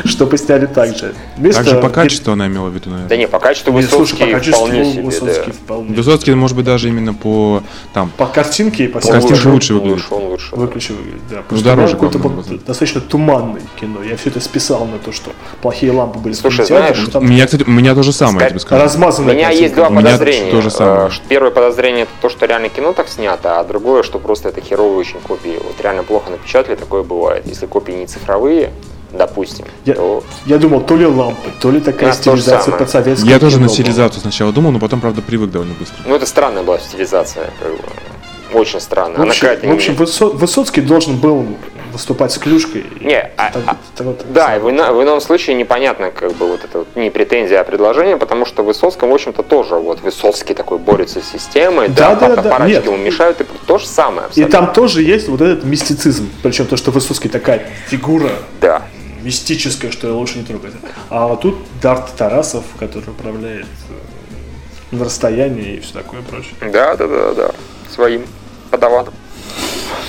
[0.05, 1.13] чтобы сняли так же.
[1.37, 3.09] Вместо- Также по качеству она имела в виду, наверное.
[3.09, 5.53] Да не, по качеству Не, слушай, по Высоцкий качеству вполне себе, Высоцкий да.
[5.53, 5.95] вполне.
[5.95, 7.61] Высоцкий, может быть, даже именно по
[7.93, 9.95] там По картинке и по По картинке лучше выглядит.
[9.97, 10.55] лучше, он лучше.
[10.55, 10.95] выключил,
[11.29, 11.37] да.
[11.37, 14.01] Ну, Просто дороже, главное, было достаточно туманное кино.
[14.03, 15.31] Я все это списал на то, что
[15.61, 18.11] плохие лампы были Слушай, в кинотеатре, знаешь, там У меня, кстати, у меня то же
[18.11, 18.81] самое, я тебе скажу.
[18.81, 19.63] У размазанная меня картинка.
[19.63, 20.51] есть два У подозрения.
[20.51, 21.07] то же самое.
[21.07, 24.61] Э, Первое подозрение это то, что реально кино так снято, а другое, что просто это
[24.61, 25.59] херовые очень копии.
[25.61, 27.45] Вот реально плохо напечатали, такое бывает.
[27.45, 28.71] Если копии не цифровые,
[29.11, 33.29] допустим, Я, то я думал, то ли лампы, то ли такая Да, стилизация под советское
[33.29, 35.97] Я тоже на стилизацию сначала думал, но потом, правда, привык довольно быстро.
[36.05, 38.59] ну это странная была стилизация, как бы.
[38.59, 39.15] очень странно.
[39.17, 41.45] В Она общем, какая-то в общем Высо- Высоцкий должен был
[41.91, 42.85] выступать с клюшкой.
[42.99, 46.11] и Не, а- так- а- так вот- Да, и в, ино- в ином случае непонятно,
[46.11, 49.75] как бы вот это вот не претензия, а предложение, потому что Высоцком, в общем-то, тоже
[49.75, 52.85] вот Высоцкий такой борется с системой, Да, да, да, да, нет.
[52.85, 54.51] ему мешают, и то же самое И абсолютно.
[54.59, 56.29] там тоже есть вот этот мистицизм.
[56.43, 58.83] Причем то, что Высоцкий такая фигура Да.
[59.23, 60.73] мистическая, что ее лучше не трогать.
[61.09, 66.53] А тут Дарт Тарасов, который управляет э, на расстоянии и все такое прочее.
[66.61, 67.51] Да, да, да, да.
[67.93, 68.25] Своим
[68.69, 69.13] подаваном.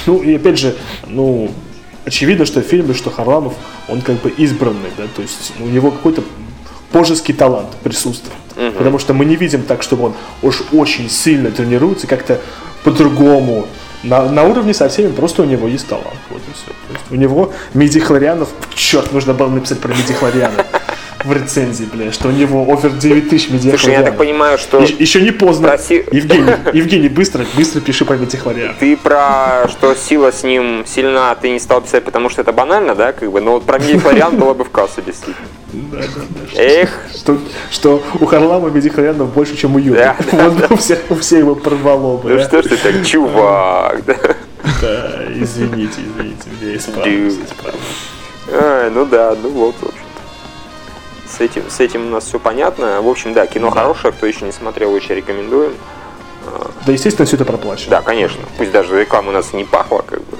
[0.06, 0.76] Ну и опять же,
[1.06, 1.50] ну,
[2.04, 3.54] очевидно, что в фильме, что Харламов,
[3.88, 6.22] он как бы избранный, да, то есть у него какой-то
[6.92, 8.36] божеский талант присутствует.
[8.76, 12.40] Потому что мы не видим так, чтобы он уж очень сильно тренируется, как-то
[12.84, 13.66] по-другому.
[14.02, 16.18] На, на уровне со всеми просто у него есть талант.
[16.28, 16.66] Вот и все.
[16.66, 20.66] То есть у него Медихлорианов, черт, нужно было написать про Медихлориана
[21.24, 25.30] в рецензии, бля, что у него овер 9000 Слушай, я так понимаю, что Еще не
[25.30, 25.68] поздно.
[25.68, 28.74] Проси- Евгений, Евгений, быстро, быстро пиши про Медихлориана.
[28.78, 32.94] ты про что сила с ним сильна, ты не стал писать, потому что это банально,
[32.94, 35.46] да, как бы, но вот про Медифлориан было бы в кассу, действительно.
[36.54, 37.38] Эх, Что,
[37.70, 39.98] что у Харлама Медихлорианов больше, чем у Юры.
[39.98, 42.28] Да, да, Вот у всех, у всех его порвало бы.
[42.30, 42.44] ну да?
[42.44, 44.16] что ж ты так, чувак, да.
[44.82, 47.80] Да, извините, извините, меня исправлюсь, исправлюсь.
[48.52, 50.11] Ай, ну да, ну вот, в общем-то.
[51.36, 53.00] С этим, с этим у нас все понятно.
[53.00, 55.74] В общем, да, кино хорошее, кто еще не смотрел, очень рекомендуем.
[56.86, 57.90] Да, естественно, все это проплачено.
[57.90, 58.42] Да, конечно.
[58.58, 60.36] Пусть даже реклама у нас не пахла, как бы.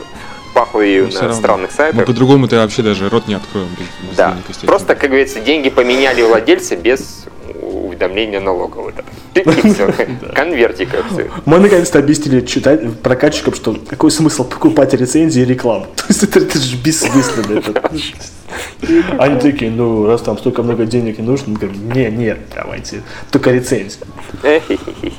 [0.83, 1.41] Ее Но всё на равно.
[1.41, 2.07] странных Мы сайтах.
[2.07, 3.69] по-другому-то вообще даже рот не откроем.
[4.17, 4.37] Да.
[4.67, 7.25] Просто, как говорится, деньги поменяли владельцы без
[7.73, 8.93] уведомления налогового.
[10.35, 11.07] Конвертиков.
[11.13, 11.29] всё.
[11.45, 15.87] Мы наконец-то объяснили читать прокатчикам, что какой смысл покупать рецензии и рекламу.
[15.97, 17.63] То есть это, же бессмысленно.
[19.19, 23.03] Они такие, ну, раз там столько много денег не нужно, мы говорим, не, нет, давайте,
[23.31, 23.99] только.
[24.43, 25.13] Эхе-хе-хе.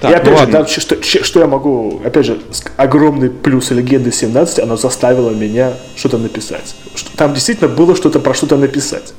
[0.00, 2.38] Так, и опять ну же, да, что, что я могу, опять же,
[2.76, 6.74] огромный плюс легенды 17, оно заставило меня что-то написать.
[7.16, 9.14] Там действительно было что-то про что-то написать.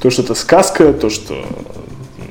[0.00, 1.44] То, что это сказка, то, что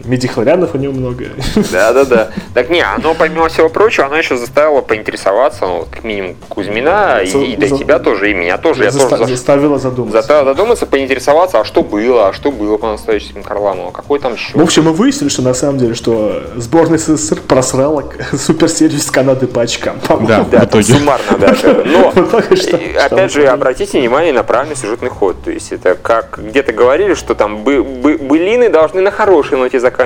[0.07, 1.25] медихлорянов у него много.
[1.71, 2.29] Да-да-да.
[2.53, 7.27] Так не, оно, помимо всего прочего, оно еще заставило поинтересоваться, ну, как минимум, Кузьмина, и,
[7.27, 8.83] За- и да, за- тебя тоже, и меня тоже.
[8.83, 10.17] Я Заста- тоже за- заставило задуматься.
[10.21, 14.55] заставил задуматься, поинтересоваться, а что было, а что было по-настоящему Харламова, какой там счет.
[14.55, 19.11] В общем, мы выяснили, что на самом деле, что сборная СССР просрала к- суперсерию с
[19.11, 19.99] Канады по очкам.
[19.99, 20.27] по-моему.
[20.27, 20.83] Да, Да, в там итоге.
[20.93, 21.73] суммарно даже.
[21.85, 22.13] Но,
[22.49, 25.35] и и, что опять же, обратите внимание на правильный сюжетный ход.
[25.43, 29.79] То есть это как где-то говорили, что там бы, бы- былины должны на хорошей ноте
[29.79, 29.96] заканчиваться.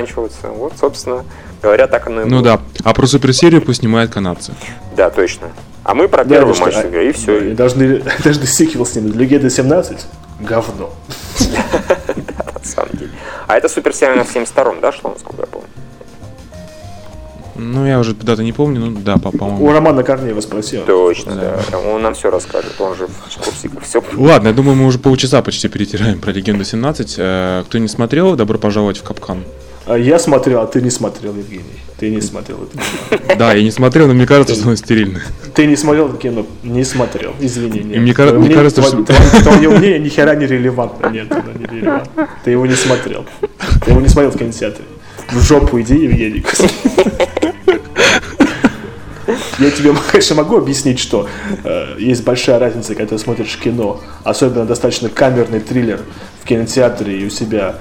[0.55, 1.25] Вот, собственно
[1.61, 2.43] говоря, так оно и Ну было.
[2.43, 2.59] да.
[2.83, 4.53] А про суперсерию пусть снимают канадцы.
[4.95, 5.47] Да, точно.
[5.83, 7.51] А мы про Да, первый матч а- сыграли, и все.
[7.51, 9.15] И должны, должны сиквел снимать.
[9.15, 10.05] Легенда 17
[10.39, 10.91] говно.
[12.59, 13.11] на самом деле.
[13.47, 15.67] А это суперсерия в 72-м, да, шло, насколько я помню?
[17.55, 19.71] Ну, я уже дату не помню, ну да, по- У по-моему.
[19.71, 20.83] Романа Корнеева спросил.
[20.83, 21.77] Точно, да.
[21.77, 24.03] Он нам все расскажет, он же в курсе все.
[24.15, 27.15] Ладно, я думаю, мы уже полчаса почти перетираем про Легенду 17.
[27.17, 29.43] Э, Кто не смотрел, добро пожаловать в Капкан.
[29.85, 31.63] А я смотрел, а ты не смотрел, Евгений.
[31.99, 33.35] Ты не смотрел это кино.
[33.37, 35.21] Да, я не смотрел, но мне кажется, что он стерильный.
[35.55, 36.45] Ты не смотрел это кино?
[36.63, 37.33] Не смотрел.
[37.39, 37.79] Извини.
[37.79, 37.97] нет.
[38.01, 39.05] Мне кажется- мне кажется, твое-
[39.43, 41.07] Твое мнение ни хера не релевантно.
[41.09, 42.29] Нет, оно не релевантно.
[42.43, 43.25] Ты его не смотрел.
[43.83, 44.85] Ты его не смотрел в кинотеатре.
[45.31, 46.43] В жопу иди, Евгений.
[49.59, 51.27] Я тебе, конечно, могу объяснить, что
[51.63, 56.01] э, есть большая разница, когда ты смотришь кино, особенно достаточно камерный триллер
[56.43, 57.75] в кинотеатре и у себя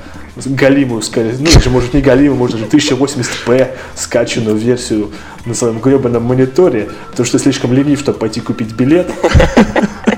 [0.47, 5.11] галимую, скорее, ну, даже, может, не галимую, может, даже 1080p скачанную версию
[5.45, 9.11] на своем гребаном мониторе, потому что слишком ленив, чтобы пойти купить билет.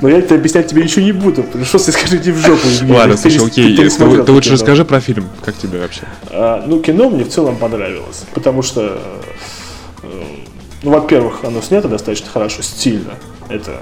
[0.01, 2.67] Но я это объяснять тебе ничего не буду, потому что если скажи, иди в жопу.
[2.89, 5.29] Ладно, Ты слушай, окей, ты ты, ты лучше расскажи про фильм.
[5.45, 6.03] Как тебе вообще?
[6.31, 9.01] А, ну, кино мне в целом понравилось, потому что,
[10.03, 10.23] э,
[10.83, 13.15] ну, во-первых, оно снято достаточно хорошо, стильно.
[13.49, 13.79] Это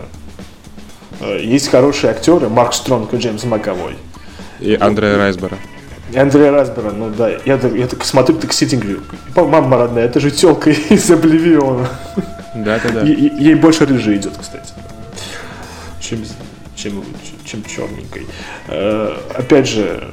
[1.20, 3.96] э, есть хорошие актеры, Марк Стронг и Джеймс Маковой.
[4.60, 5.56] И Андрея Райсбера.
[6.12, 9.00] И Андрея Расбера, ну да, я, так- я так смотрю, так сидим, говорю,
[9.36, 11.88] мама родная, это же телка из Обливиона.
[12.54, 13.00] Да, да, да.
[13.02, 14.72] Е- Ей больше рыжий идет, кстати.
[16.00, 16.18] Чем,
[16.74, 17.04] чем,
[17.44, 18.26] чем черненькой.
[18.68, 20.08] Э, опять же,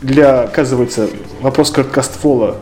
[0.00, 1.08] для, оказывается,
[1.42, 2.56] вопрос короткоствола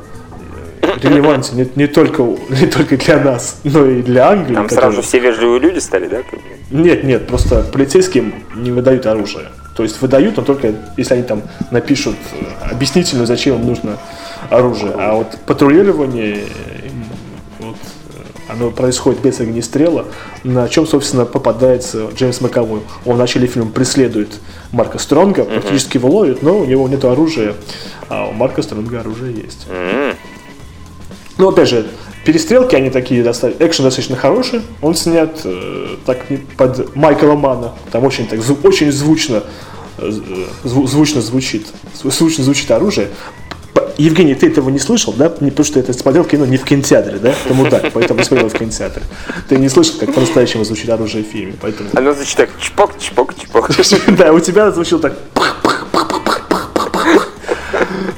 [0.83, 4.55] э, релевантен не, не, только, не только для нас, но и для Англии.
[4.57, 6.23] Там которая- сразу все вежливые люди стали, да?
[6.71, 9.47] Нет, нет, просто полицейским не выдают оружие.
[9.77, 13.99] То есть выдают, но только если они там напишут э, объяснительную, зачем им нужно
[14.51, 14.93] оружие.
[14.95, 16.89] А вот патрулирование, э,
[17.59, 20.07] вот, э, оно происходит без огнестрела,
[20.45, 22.83] на чем, собственно, попадается Джеймс Маковой.
[23.07, 24.41] Он в начале фильма преследует
[24.73, 27.55] Марка Стронга, практически его ловит, но у него нет оружия,
[28.11, 29.67] а у Марка Стронга оружие есть.
[31.39, 31.87] Ну, опять же,
[32.25, 34.63] перестрелки, они такие, достаточно, экшен достаточно хороший.
[34.81, 36.19] Он снят э, так
[36.57, 37.73] под Майкла Мана.
[37.91, 39.43] Там очень, так, зву- очень звучно,
[39.99, 40.11] э,
[40.65, 41.67] зву- звучно звучит.
[42.03, 43.09] Зву- Звучно звучит оружие.
[43.99, 45.33] Евгений, ты этого не слышал, да?
[45.41, 47.35] Не потому что ты смотрел кино не в кинотеатре, да?
[47.47, 49.03] Ты мудак, поэтому смотрел в кинотеатре.
[49.49, 51.91] Ты не слышал, как по-настоящему звучит оружие в фильме, поэтому...
[51.95, 53.71] Оно значит так чпок, чпок, чпок.
[54.17, 55.15] Да, у тебя звучало так.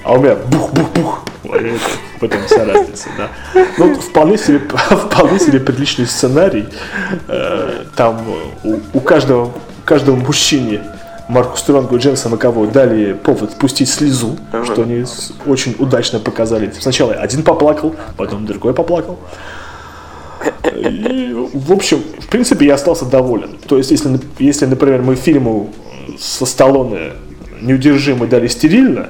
[0.05, 1.25] А у меня бух-бух-бух.
[2.25, 3.29] Этом вся разница, да.
[3.79, 4.59] Ну, вполне себе,
[4.91, 6.67] вполне себе приличный сценарий.
[7.29, 8.25] Э, Там
[8.65, 9.53] у, у каждого,
[9.85, 10.83] каждому мужчине
[11.29, 15.05] Марку Стронгу и Джеймса Маковой дали повод пустить слезу, что они
[15.47, 16.73] очень удачно показали.
[16.79, 19.19] Сначала один поплакал, потом другой поплакал.
[20.75, 23.57] И, в общем, в принципе, я остался доволен.
[23.67, 25.71] То есть, если, если например, мы фильму
[26.19, 27.13] со Сталлоне
[27.63, 29.09] неудержимый дали стерильно,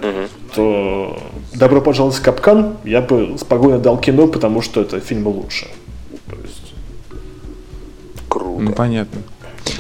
[0.55, 1.19] то
[1.55, 5.67] «Добро пожаловать в Капкан» я бы спокойно дал кино, потому что это фильм лучше.
[6.29, 6.75] То есть,
[8.29, 8.63] Круто.
[8.63, 9.21] Ну, понятно.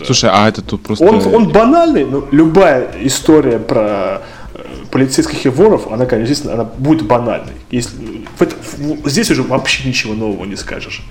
[0.04, 1.04] Слушай, а это тут просто...
[1.04, 4.22] он, он банальный, но любая история про
[4.54, 4.58] э,
[4.90, 7.52] полицейских и воров, она, конечно, естественно, она будет банальной.
[7.70, 11.02] Если, в это- в- здесь уже вообще ничего нового не скажешь.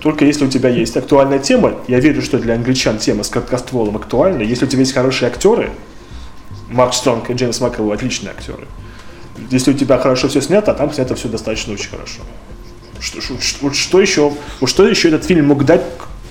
[0.00, 3.96] Только если у тебя есть актуальная тема, я верю, что для англичан тема с короткостволом
[3.96, 4.42] актуальна.
[4.42, 5.70] Если у тебя есть хорошие актеры,
[6.70, 8.66] Марк Стронг и Джеймс Маковой отличные актеры.
[9.50, 12.22] Если у тебя хорошо все снято, а там снято все достаточно очень хорошо.
[13.00, 14.32] Что, что- что- еще,
[14.66, 15.82] что еще этот фильм мог дать,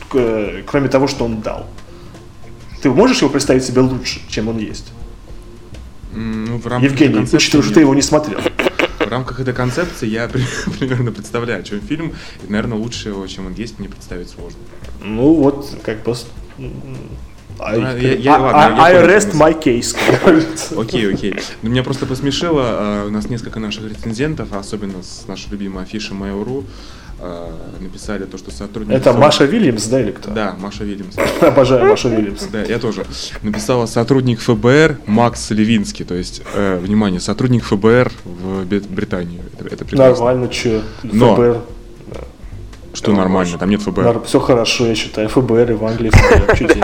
[0.10, 1.68] к- кроме того, что он дал?
[2.82, 4.92] Ты можешь его представить себе лучше, чем он есть?
[6.14, 8.40] Ну, в рамках Евгений, учитывая, что ты его не смотрел.
[9.00, 10.46] В рамках этой концепции я при-
[10.80, 12.14] примерно представляю, о чем фильм.
[12.48, 14.60] И, наверное, лучше его, чем он есть, мне представить сложно.
[15.04, 16.16] Ну вот, как бы...
[17.64, 19.96] I, Ну, я- я- I- ладно, я I понял, rest my case.
[20.82, 21.36] Окей, окей.
[21.62, 25.84] Ну, меня просто посмешило, а, у нас несколько наших рецензентов, а особенно с нашей любимой
[25.84, 26.64] афиши Mail.ru,
[27.20, 28.96] а, написали то, что сотрудник...
[28.96, 30.32] Это Маша Вильямс, да, или кто?
[30.32, 31.16] Да, Маша Вильямс.
[31.42, 32.44] Обожаю Машу Вильямс.
[32.52, 33.06] Да, я тоже.
[33.44, 36.04] Написала сотрудник ФБР Макс Левинский.
[36.04, 39.40] То есть, э, внимание, сотрудник ФБР в Британии.
[39.60, 40.26] Это, это прекрасно.
[40.26, 41.62] Нормально, что Но- ФБР.
[43.02, 44.22] Что нормально, там нет ФБР.
[44.26, 45.28] Все хорошо, я считаю.
[45.28, 46.12] ФБР и в Англии.
[46.58, 46.78] Чуть.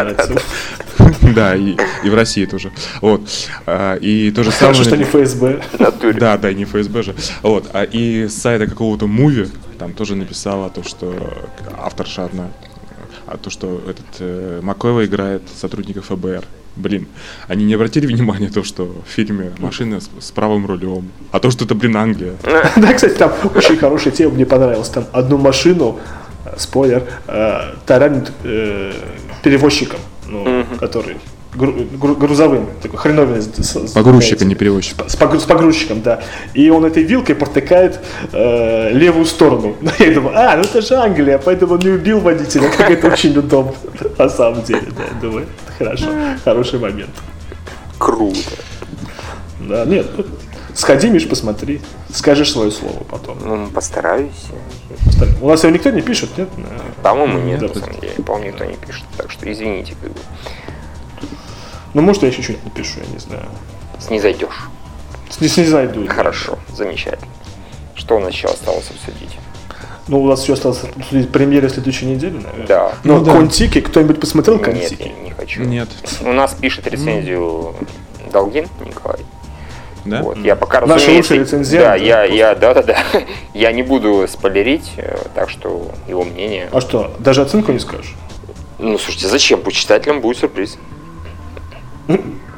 [1.35, 1.75] Да, и,
[2.09, 2.71] в России тоже.
[3.01, 3.21] Вот.
[3.67, 4.73] А, И то же самое...
[4.73, 5.61] Хорошо, что не ФСБ.
[6.19, 7.15] Да, да, не ФСБ же.
[7.43, 7.69] Вот.
[7.73, 9.47] А и с сайта какого-то муви
[9.77, 11.13] там тоже написала то, что
[11.77, 12.47] авторша одна,
[13.27, 16.43] а то, что этот э, Макэва играет сотрудника ФБР.
[16.77, 17.07] Блин,
[17.47, 21.51] они не обратили внимания то, что в фильме машина с, с правым рулем, а то,
[21.51, 22.35] что это, блин, Англия.
[22.75, 24.89] Да, кстати, там очень хорошая тема, мне понравилась.
[24.89, 25.99] Там одну машину,
[26.45, 28.93] э, спойлер, э, таранит э,
[29.43, 31.17] перевозчиком, ну, который
[31.57, 33.41] гру- гру- грузовым, такой хреновый.
[33.41, 34.97] с- с- Погрузчик, а не перевозчик.
[35.07, 36.21] с, с погрузчиком, да.
[36.53, 37.99] И он этой вилкой протыкает
[38.31, 39.75] э, левую сторону.
[39.99, 42.69] Я думаю, а, ну это же Англия, поэтому он не убил водителя.
[42.69, 43.73] Как это очень удобно,
[44.17, 44.83] на самом деле.
[44.97, 46.05] Да, я думаю, это хорошо,
[46.43, 47.11] хороший момент.
[47.97, 48.37] Круто.
[49.59, 50.25] Да, нет, ну,
[50.75, 51.81] сходи, Миш, посмотри.
[52.13, 53.37] Скажешь свое слово потом.
[53.43, 54.45] Ну, постараюсь.
[55.41, 56.47] У нас его никто не пишет, нет?
[57.01, 57.67] По-моему, нет, Да.
[57.67, 58.13] на самом деле.
[58.25, 59.03] По-моему, никто не пишет.
[59.17, 60.19] Так что извините, как бы.
[61.97, 63.45] Ну, может, я еще что-нибудь напишу, я не знаю.
[63.97, 64.69] Снизойдешь.
[65.39, 66.07] Не, не зайду.
[66.07, 67.31] Хорошо, замечательно.
[67.95, 69.35] Что у нас еще осталось обсудить?
[70.07, 72.67] Ну, у нас еще осталось обсудить премьеры следующей недели, наверное.
[72.67, 72.93] Да.
[73.03, 73.31] Ну, Ну, да.
[73.31, 75.11] Контики, кто-нибудь посмотрел Нет, Контики?
[75.17, 75.63] я не хочу.
[75.63, 75.89] Нет.
[76.21, 77.73] У нас пишет рецензию
[78.31, 79.21] Долгин Николай.
[80.05, 80.21] Да?
[80.21, 82.97] Вот, я пока Наш разумеется, лучший рецензент, Да, я, я, да, да, да.
[83.55, 86.69] Я не буду спойлерить, э, так что его мнение.
[86.71, 88.13] А что, даже оценку не скажешь?
[88.77, 89.61] Ну, слушайте, зачем?
[89.61, 90.77] Пусть читателям будет сюрприз.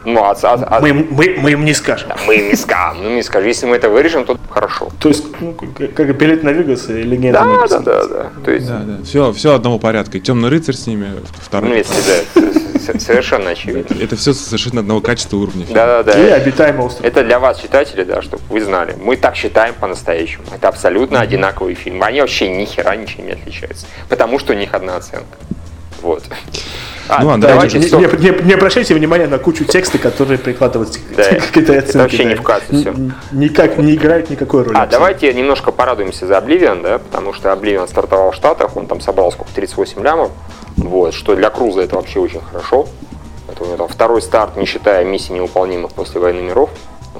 [0.05, 2.09] Ну, а, а- а- Мы, им- мы, мы им не скажем.
[2.25, 3.03] мы им не скажем.
[3.03, 3.47] Ну, не скажем.
[3.49, 4.89] Если мы это вырежем, то хорошо.
[4.99, 8.31] То есть, ну, как, как билет на Вегас и легенда Да, да, да, да.
[8.45, 9.03] То есть, Да, да.
[9.03, 10.17] Все, все одного порядка.
[10.17, 11.69] И темный рыцарь с ними, второй.
[11.69, 11.93] ну, если
[12.35, 13.95] да, совершенно очевидно.
[14.01, 15.65] Это все совершенно одного качества уровня.
[15.69, 16.35] Да, да, И да.
[16.35, 17.05] обитаемый остров.
[17.05, 18.95] Это для вас, читатели, да, чтобы вы знали.
[19.03, 20.45] Мы так считаем по-настоящему.
[20.55, 22.05] Это абсолютно одинаковые фильмы.
[22.05, 23.85] Они вообще ни хера ничем не отличаются.
[24.07, 25.37] Потому что у них одна оценка.
[26.01, 26.23] Вот.
[27.09, 30.99] А, Ну ладно, давайте не, не- не- не обращайте внимания на кучу текста, которые прикладываются
[30.99, 31.97] к Да, к этой это оценке.
[31.99, 32.41] вообще не да.
[32.41, 32.89] в кассе всё.
[32.91, 34.75] Н- Никак не играет никакой роли.
[34.75, 34.97] А, абсолютно.
[34.99, 39.31] давайте немножко порадуемся за Обливион, да, потому что Обливион стартовал в Штатах, он там собрал
[39.31, 40.31] сколько, 38 лямов,
[40.77, 42.87] вот, что для Круза это вообще очень хорошо.
[43.51, 46.69] Это у него там второй старт, не считая миссий невыполнимых после войны миров.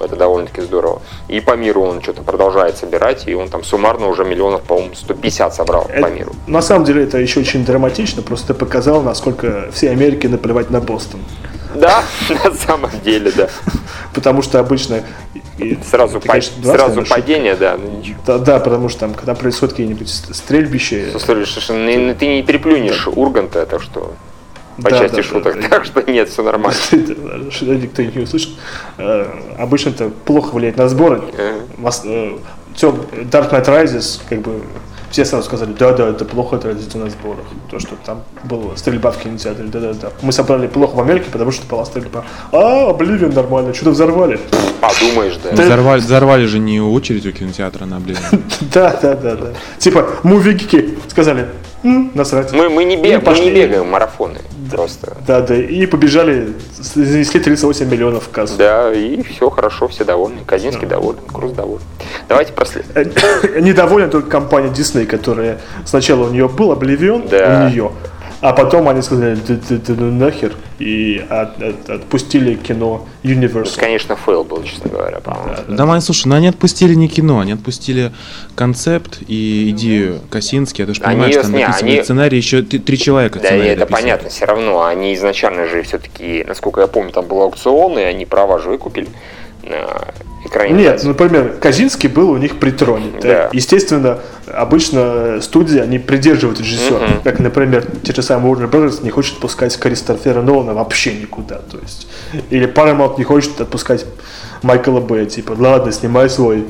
[0.02, 1.02] Это довольно-таки здорово.
[1.28, 5.54] И по миру он что-то продолжает собирать, и он там суммарно уже миллионов, по-моему, 150
[5.54, 6.34] собрал по Это- миру.
[6.48, 11.22] На самом деле это еще очень драматично, просто показал, насколько всей Америке наплевать на Бостон.
[11.76, 12.04] Да,
[12.44, 13.48] на самом деле, да.
[14.14, 15.04] Потому что обычно...
[15.60, 18.18] и- Сразу, это, па- конечно, сразу падение, да, ну ничего.
[18.26, 23.66] Да, да, потому что там, когда происходит какие-нибудь стрельбища, Слушай, ну, ты не переплюнешь Урганта,
[23.68, 24.14] так что
[24.82, 25.68] по Да, части да, шуток, да, да.
[25.70, 26.80] так что нет, все нормально.
[27.52, 28.50] что никто не услышит,
[28.98, 29.26] э,
[29.58, 31.22] обычно это плохо влияет на сборы.
[31.38, 31.60] Э.
[31.78, 32.38] Мас- э,
[32.82, 34.62] Dark Knight Rises, как бы,
[35.12, 37.46] все сразу сказали, да-да, это плохо отразится на сборах.
[37.70, 40.12] То, что там была стрельба в кинотеатре, да-да-да.
[40.22, 42.24] Мы собрали плохо в Америке, потому что была стрельба.
[42.52, 44.40] А, Обливион нормально, что-то взорвали.
[44.80, 45.52] Подумаешь, да.
[45.56, 45.64] Да.
[45.64, 48.18] Взорвали, взорвали же не очередь у кинотеатра на блин.
[48.74, 49.54] Да-да-да-да.
[49.80, 51.48] Типа, мувигики сказали,
[51.84, 52.52] «М, насрать.
[52.52, 53.52] Мы, мы, не, бег, мы не пошли.
[53.54, 54.40] бегаем марафоны.
[54.72, 55.16] Просто.
[55.26, 58.56] Да-да, и побежали, занесли 38 миллионов в кассу.
[58.58, 60.40] Да, и все хорошо, все довольны.
[60.46, 61.82] Казинский доволен, Круз доволен.
[62.28, 62.86] Давайте прослед...
[63.62, 67.64] Недовольна только компания Disney, которая сначала у нее был Обливион, Да.
[67.66, 67.92] у нее,
[68.42, 73.34] а потом они сказали, ты, ты- ты ну нахер, и от- от- отпустили кино Это,
[73.34, 73.80] Universal.
[73.80, 75.56] конечно, фейл был, честно говоря, по-моему.
[75.68, 78.12] Да, Мань, слушай, ну они отпустили не кино, они отпустили
[78.56, 80.86] концепт и идею Косинский.
[80.86, 83.86] Ты же Они понимаешь, её- там не, написано они- сценарий, еще три человека Да, это
[83.86, 84.84] понятно, все равно.
[84.84, 89.08] Они изначально же все-таки, насколько я помню, там был аукцион, и они права же выкупили
[90.70, 93.12] Нет, например, Косинский был у них при Троне.
[93.22, 93.28] да.
[93.28, 93.50] Да.
[93.54, 97.06] Естественно, обычно студии, они придерживают режиссера.
[97.08, 97.22] Мгм.
[97.24, 101.60] Как, например, те же самые Warner Brothers не хочет отпускать Кристофера Нолана вообще никуда.
[101.72, 102.08] То есть.
[102.50, 104.06] Или Paramount не хочет отпускать
[104.62, 105.26] Майкла Б.
[105.26, 106.66] Типа, ладно, снимай свой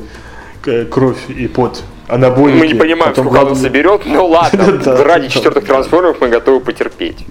[0.66, 1.82] э, кровь и пот.
[2.08, 2.58] Анаболики.
[2.58, 6.58] мы не понимаем, потом сколько он главное- соберет, ну ладно, ради четвертых трансформеров мы готовы
[6.60, 7.24] потерпеть.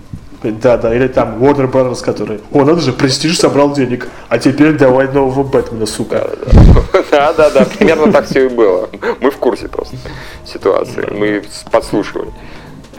[0.44, 4.72] Да, да, или там Warner Brothers, который, о, надо же, Престиж собрал денег, а теперь
[4.74, 6.30] давай нового Бэтмена, сука.
[7.12, 8.90] Да, да, да, примерно так все и было.
[9.20, 9.98] Мы в курсе просто
[10.46, 12.32] ситуации, мы подслушивали.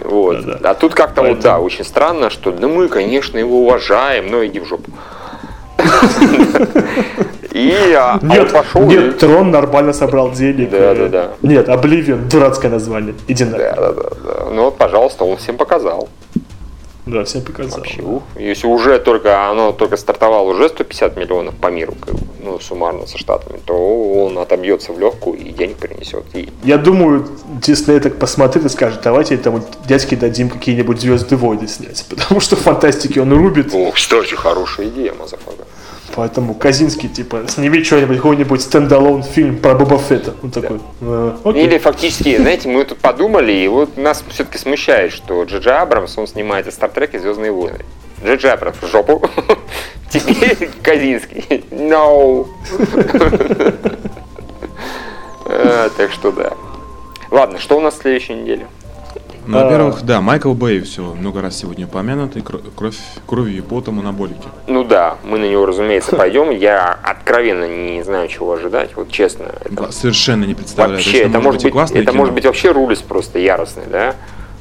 [0.04, 0.44] Вот.
[0.64, 4.60] А тут как-то вот, да, очень странно, что ну мы, конечно, его уважаем, но иди
[4.60, 4.90] в жопу.
[7.52, 8.82] И а, а Нет, он пошел.
[8.82, 10.70] нет, и- Трон нормально собрал денег.
[10.70, 11.30] Да, э, да, да.
[11.42, 13.14] Нет, Обливион, дурацкое название.
[13.28, 13.58] Иди на.
[13.58, 14.44] Да, да, да, да.
[14.52, 16.08] Ну вот, пожалуйста, он всем показал.
[17.06, 17.78] Да, всем показал.
[17.78, 18.22] Вообще, ух.
[18.38, 23.06] Если уже только оно только стартовало уже 150 миллионов по миру, как бы, ну, суммарно
[23.06, 26.24] со штатами, то он отобьется в легкую и денег принесет.
[26.34, 27.28] И Я думаю,
[27.64, 32.04] Дисней так посмотрит и скажет, давайте этому дядьке дадим какие-нибудь звезды войны снять.
[32.10, 33.74] Потому что в фантастике он рубит.
[33.74, 35.64] О, кстати, хорошая идея, motherfucker.
[36.14, 40.34] Поэтому Косинский, типа, сними что-нибудь, какой-нибудь standalone фильм про Боба Фетта.
[40.42, 41.64] Он такой, «Э, окей».
[41.64, 46.18] Или фактически, знаете, мы тут подумали, и вот нас все-таки смущает, что Джей Джей Абрамс,
[46.18, 47.84] он снимает и Star Trek и Звездные войны.
[48.24, 49.22] Джей Джей Абрамс в жопу.
[50.10, 51.64] Теперь Косинский.
[51.70, 52.46] Но.
[55.52, 56.52] Э, Так что да.
[57.32, 58.66] Ладно, что у нас в следующей неделе?
[59.46, 63.98] Ну, во-первых, да, Майкл Бэй, все, много раз сегодня упомянутый, кро- кровь, кровью и потом
[64.00, 64.46] анаболики.
[64.66, 66.50] Ну да, мы на него, разумеется, пойдем.
[66.50, 68.90] Я откровенно не знаю, чего ожидать.
[68.96, 69.46] Вот честно.
[69.64, 70.96] Это Совершенно не представляю.
[70.98, 72.18] вообще, Точно, это может быть, классное это кино.
[72.18, 74.14] может быть вообще рулис просто яростный, да?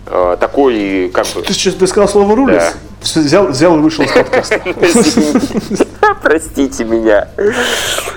[0.08, 1.42] Э, Такой, как бы...
[1.42, 2.58] Ты что, ты сказал слово рулис?
[2.58, 3.22] Да.
[3.22, 4.60] Взял, взял и вышел из подкаста.
[6.24, 7.28] Простите меня.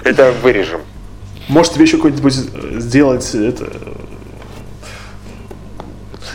[0.05, 0.81] Это вырежем.
[1.49, 3.69] Может тебе еще какой-нибудь сделать это э,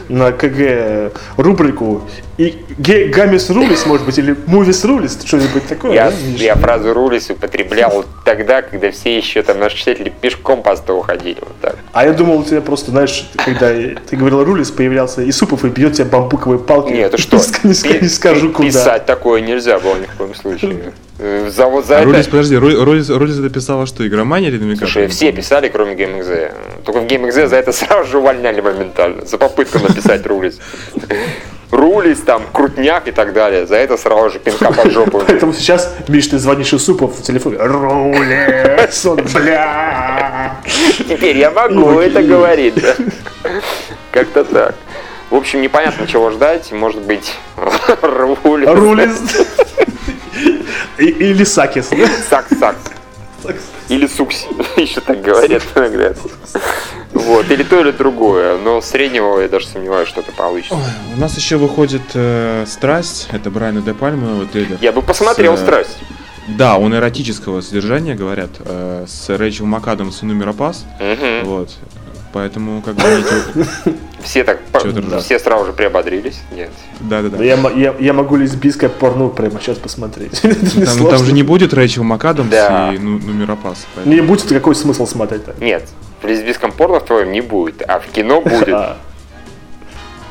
[0.09, 2.01] на КГ рубрику
[2.37, 7.29] и Гамис Рулис, может быть, или Мувис Рулис, что-нибудь такое, Я, да, я фразу рулис
[7.31, 11.37] употреблял тогда, когда все еще там наши читатели пешком по столу ходили.
[11.39, 11.75] Вот так.
[11.93, 15.93] А я думал, у тебя просто, знаешь, когда ты говорил Рулис, появлялся Исупов и бьет
[15.93, 16.93] тебя бамбуковой палкой.
[16.97, 17.37] Нет, это что?
[17.37, 18.67] Не, не ска- не скажу куда.
[18.67, 20.93] Писать такое нельзя было ни в коем случае.
[21.17, 22.09] Э, За вот за А это...
[22.11, 24.87] Роллис, подожди, Роллис, Роллис это писала что, игромания или намекала?
[24.87, 26.53] Слушай, все писали, кроме GameXZ.
[26.85, 29.25] Только в GameXZ за это сразу же увольняли моментально.
[29.25, 30.59] За попытку написать рулис.
[31.71, 33.65] Рулис, там, крутняк и так далее.
[33.65, 35.21] За это сразу же пинка под жопу.
[35.27, 37.57] Поэтому сейчас, Миш, ты звонишь Исупов в телефоне.
[37.57, 40.55] Рулис, он, бля.
[40.97, 42.95] Теперь я могу это говорить, да.
[44.11, 44.75] Как-то так.
[45.29, 46.71] В общем, непонятно, чего ждать.
[46.71, 47.33] Может быть,
[48.01, 48.69] рулис.
[48.69, 49.47] Рулис.
[50.97, 51.89] Или Сакис.
[51.89, 52.07] да?
[52.29, 52.77] Сакс-сакс.
[53.89, 54.47] Или сукси.
[54.77, 56.13] Еще так говорят иногда.
[57.17, 57.49] Вот.
[57.51, 58.57] Или то, или другое.
[58.57, 60.75] Но среднего я даже сомневаюсь, что это получится.
[60.75, 64.77] Ой, у нас еще выходит э, «Страсть», это Брайана Де Пальма новый трейлер.
[64.81, 65.97] Я бы посмотрел С, э, страсть.
[66.47, 70.85] Да, он эротического содержания, говорят, э, с Рэйчел МакАдамс и Нумера Пас.
[70.99, 71.43] Мгм.
[71.43, 71.71] Вот.
[72.37, 74.59] Поэтому, как бы, эти- Все так,
[75.21, 76.39] все сразу же приободрились.
[76.51, 76.69] Нет.
[76.99, 77.43] да-да-да.
[77.43, 80.39] Я, мо- я, я могу лесбийское порно прямо сейчас посмотреть.
[80.41, 82.93] Там, там же не будет Рэйчел МакАдамс Да.
[82.93, 83.87] и ну, Нумера Пас.
[83.95, 85.55] поэтому- Не будет, какой смысл смотреть-то?
[85.63, 85.87] Нет.
[86.21, 88.67] В лесбийском порно в твоем не будет, а в кино будет.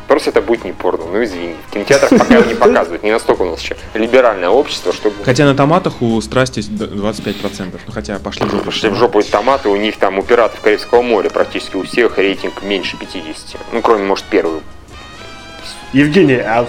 [0.06, 1.04] Просто это будет не порно.
[1.12, 1.54] Ну извини.
[1.68, 3.02] В кинотеатрах пока не показывают.
[3.02, 7.80] Не настолько у нас еще либеральное общество, чтобы Хотя на томатах у «Страсти» д- 25%.
[7.86, 8.64] Ну, хотя пошли в жопу.
[8.66, 9.68] пошли в жопу эти томаты.
[9.68, 13.56] У них там у пиратов Карибского моря практически у всех рейтинг меньше 50.
[13.72, 14.60] Ну, кроме, может, первый.
[15.92, 16.64] Евгений, а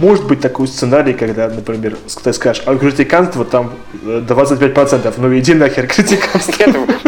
[0.00, 3.72] может быть такой сценарий, когда, например, ты скажешь, а критиканство там
[4.04, 6.54] э, 25%, ну иди нахер критиканство.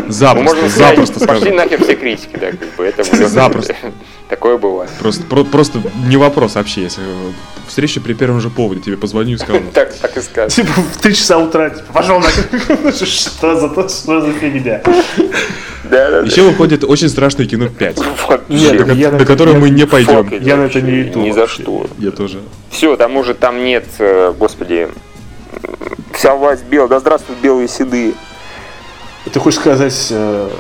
[0.09, 1.55] Запросто, запросто Пошли скажу.
[1.57, 2.85] нахер все критики, да, как бы.
[2.85, 3.75] Это Запросто.
[4.29, 4.91] Такое бывает.
[4.99, 7.33] Просто, про- просто не вопрос вообще, если э,
[7.67, 9.61] встреча при первом же поводе тебе позвоню и скажу.
[9.75, 10.55] Так, так и скажешь.
[10.55, 12.95] Типа в 3 часа утра, типа, пошел нахер.
[13.07, 14.81] Что за то, что за фигня?
[15.85, 16.27] Да, да, да.
[16.27, 18.41] Еще выходит очень страшное кино 5, Вообще.
[18.49, 20.25] Нет, до, я на до которого я- мы не пойдем.
[20.29, 21.87] Фак, Я на это не иду Ни за что.
[21.99, 22.39] Я тоже.
[22.71, 24.89] Все, тому же там нет, э, господи,
[26.15, 26.89] вся власть белая.
[26.89, 28.15] Да здравствуют белые седые.
[29.33, 30.51] Ты хочешь сказать э,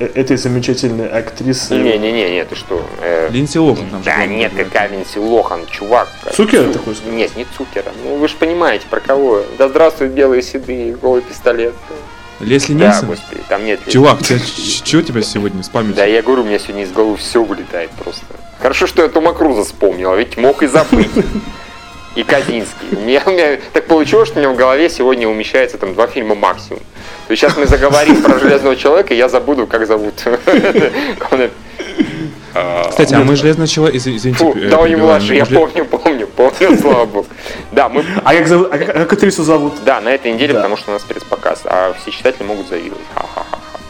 [0.00, 1.74] э, этой замечательной актрисы?
[1.76, 2.82] Не-не-не, нет, ты что?
[3.00, 4.68] э, Линдси Лохан там Да нет, играет.
[4.68, 6.08] какая Линдси Лохан, чувак.
[6.32, 7.14] Цукера Цу- ты хочешь сказать?
[7.16, 7.92] Нет, не Цукера.
[8.04, 9.42] Ну вы же понимаете, про кого.
[9.58, 11.74] Да здравствуют белые седые, голый пистолет.
[12.40, 13.08] Лесли Да, Нильсон?
[13.08, 13.80] господи, там нет...
[13.88, 15.96] Чувак, что у тебя сегодня с памятью?
[15.96, 18.24] Да, я говорю, у меня сегодня из головы все вылетает просто.
[18.60, 21.10] Хорошо, что я Тома Круза вспомнил, а ведь мог и забыть.
[22.14, 22.96] И Казинский.
[22.96, 26.06] У меня, у меня так получилось, что у меня в голове сегодня умещается там два
[26.08, 26.80] фильма максимум.
[27.26, 30.14] То есть сейчас мы заговорим про Железного Человека, и я забуду, как зовут.
[32.54, 33.98] Главное, Кстати, а мы Железного Человека...
[33.98, 37.26] извините, Фу, э, да он не младший, я помню, помню, помню, слава богу.
[37.72, 39.74] Да, мы А как, зовут- а как- а как актрису зовут?
[39.84, 43.04] да, на этой неделе, потому что у нас спецпоказ, а все читатели могут завидовать.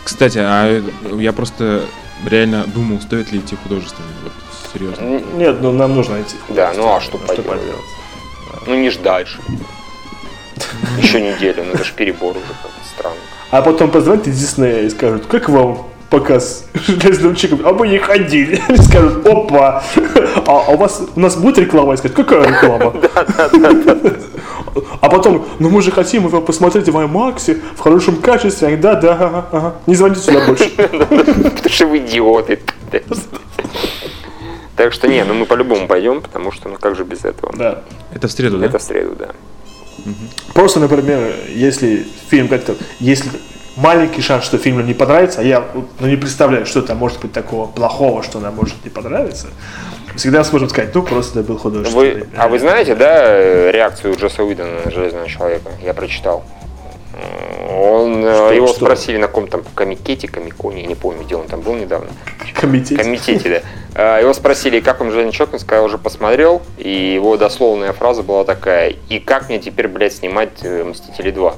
[0.05, 0.83] Кстати, а э,
[1.19, 1.83] я просто
[2.27, 4.09] реально думал, стоит ли идти художественный.
[4.25, 4.33] Вот,
[4.73, 5.21] серьезно.
[5.37, 6.37] Нет, ну нам нужно идти.
[6.49, 7.61] Да, ну а что поделать?
[8.67, 9.29] Ну не ждать.
[11.01, 13.17] Еще неделю, ну это же перебор уже как-то странно.
[13.51, 18.61] А потом позвонят из Диснея и скажут, как вам показ железным а мы не ходили.
[18.69, 19.83] Они скажут, опа,
[20.47, 21.93] а, а у вас у нас будет реклама?
[21.93, 22.95] Я скажу, какая реклама?
[25.01, 28.69] А потом, ну мы же хотим его посмотреть в IMAX в хорошем качестве.
[28.69, 29.75] Они, да, да, ага.
[29.87, 30.71] не звоните сюда больше.
[30.77, 32.61] Потому что вы идиоты.
[34.77, 37.53] Так что не, ну мы по-любому пойдем, потому что ну как же без этого?
[37.57, 37.83] Да.
[38.13, 38.67] Это в среду, да?
[38.67, 39.31] Это в среду, да.
[40.55, 43.29] Просто, например, если фильм как-то, если
[43.79, 45.65] маленький шанс, что фильм не понравится, а я
[46.01, 49.49] ну, не представляю, что там может быть такого плохого, что нам может не понравиться,
[50.17, 52.15] всегда сможем сказать, ну просто это был художественный.
[52.15, 55.71] Вы, а вы знаете, да, реакцию Джосса Уидона на Железного Человека?
[55.83, 56.45] Я прочитал.
[57.71, 58.77] Он, э, Что- его что?
[58.77, 62.09] спросили на каком-то комикете, комиконе, не помню, где он там был недавно.
[62.55, 62.99] комитет.
[63.01, 63.63] комитете,
[63.95, 64.15] да.
[64.17, 68.23] А, Его спросили, как вам Железный Человек, он сказал, уже посмотрел, и его дословная фраза
[68.23, 71.55] была такая, и как мне теперь, блядь, снимать э, «Мстители 2»?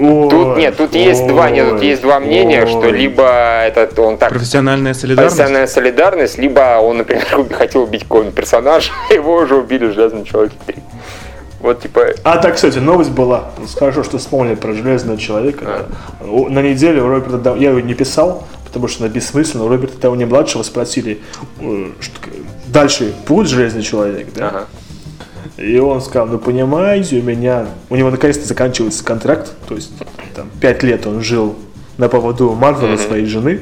[0.00, 4.30] Тут нет, тут есть два, нет, тут есть два мнения, что либо этот он так
[4.30, 5.36] Профессиональная солидарность?
[5.36, 10.24] профессиональная солидарность, либо он, например, хотел убить какого-нибудь персонажа, а его уже убили в Железном
[10.24, 10.76] Человеке 3.
[11.60, 13.50] Вот типа, А так, кстати, новость была.
[13.78, 15.84] Хорошо, что вспомнили про железного человека.
[16.26, 17.56] У- На неделе у Роберта Дау...
[17.56, 19.66] Я ее не писал, потому что она бессмысленна.
[19.66, 21.20] У Роберта Дауни младшего спросили,
[21.60, 22.30] э, что-
[22.66, 24.48] дальше будет железный человек, да?
[24.48, 24.66] ага.
[25.60, 29.92] И он сказал, ну понимаете, у меня, у него наконец-то заканчивается контракт, то есть
[30.34, 31.54] там пять лет он жил
[31.98, 33.60] на поводу Марвела своей жены,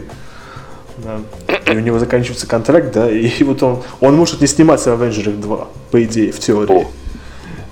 [0.98, 1.18] да,
[1.66, 5.40] и у него заканчивается контракт, да, и вот он, он может не сниматься в Avengers
[5.40, 6.86] 2, по идее, в теории.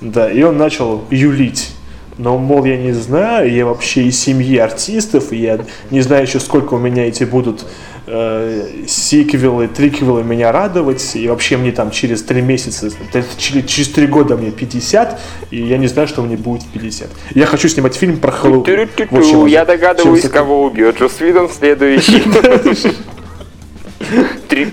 [0.01, 1.73] Да, и он начал юлить.
[2.19, 5.61] Но, мол, я не знаю, я вообще из семьи артистов, и я
[5.91, 7.67] не знаю еще, сколько у меня эти будут
[8.07, 13.89] э, сиквелы, триквелы меня радовать, и вообще мне там через три месяца, т- через, через
[13.91, 17.09] три года мне 50, и я не знаю, что мне будет в 50.
[17.35, 18.89] Я хочу снимать фильм про Хэллоуин.
[19.11, 22.23] Вот он- Я догадываюсь, кого убьет Джос Видон следующий.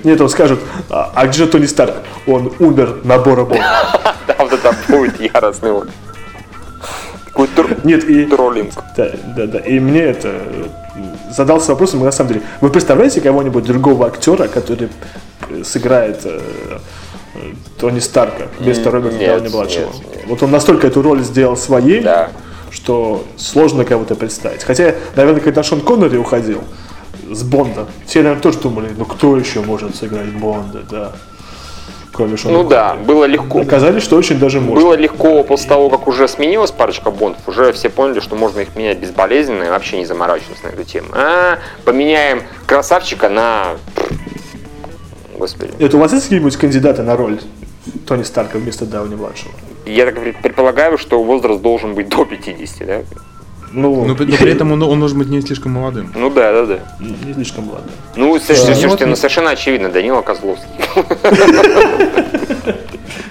[0.03, 0.59] Нет, он скажет,
[0.89, 1.95] а, а где Тони Старк?
[2.27, 3.61] Он умер на Бора-Бора.
[4.27, 5.89] Да, вот это будет яростный вот.
[7.25, 7.49] Такой
[7.83, 8.25] Нет, и...
[8.25, 8.71] троллинг.
[8.95, 9.59] Да, да, да.
[9.59, 10.41] И мне это
[11.35, 14.89] задался вопросом, на самом деле, вы представляете кого-нибудь другого актера, который
[15.49, 16.39] э, сыграет э,
[17.35, 17.39] э,
[17.79, 19.89] Тони Старка вместо Роберта Дауни младшего?
[20.27, 22.29] Вот он настолько эту роль сделал своей, Да.
[22.71, 24.63] что сложно кого-то представить.
[24.63, 26.61] Хотя, наверное, когда Шон Коннери уходил
[27.29, 31.11] с Бонда, все, наверное, тоже думали, ну кто еще может сыграть Бонда, да,
[32.13, 33.59] кроме Шона Ну да, было легко.
[33.61, 34.81] Оказались, что очень даже можно.
[34.85, 38.75] Было легко после того, как уже сменилась парочка бондов, уже все поняли, что можно их
[38.75, 41.07] менять безболезненно и вообще не заморачиваться на эту тему.
[41.13, 43.75] А, поменяем красавчика на...
[45.37, 45.71] Господи.
[45.79, 47.39] Это у вас есть какие-нибудь кандидаты на роль
[48.07, 49.51] Тони Старка вместо Дауни младшего?
[49.85, 53.01] Я так пред- предполагаю, что возраст должен быть до 50, да?
[53.73, 56.11] Ну, Но, при- но при этом он, он может быть не слишком молодым.
[56.15, 56.79] Ну да, да, да.
[56.99, 57.89] не слишком младо.
[58.15, 58.75] Ну, слушайте, Да.
[58.79, 60.67] слушайте, ну совершенно очевидно, Данила Козловский.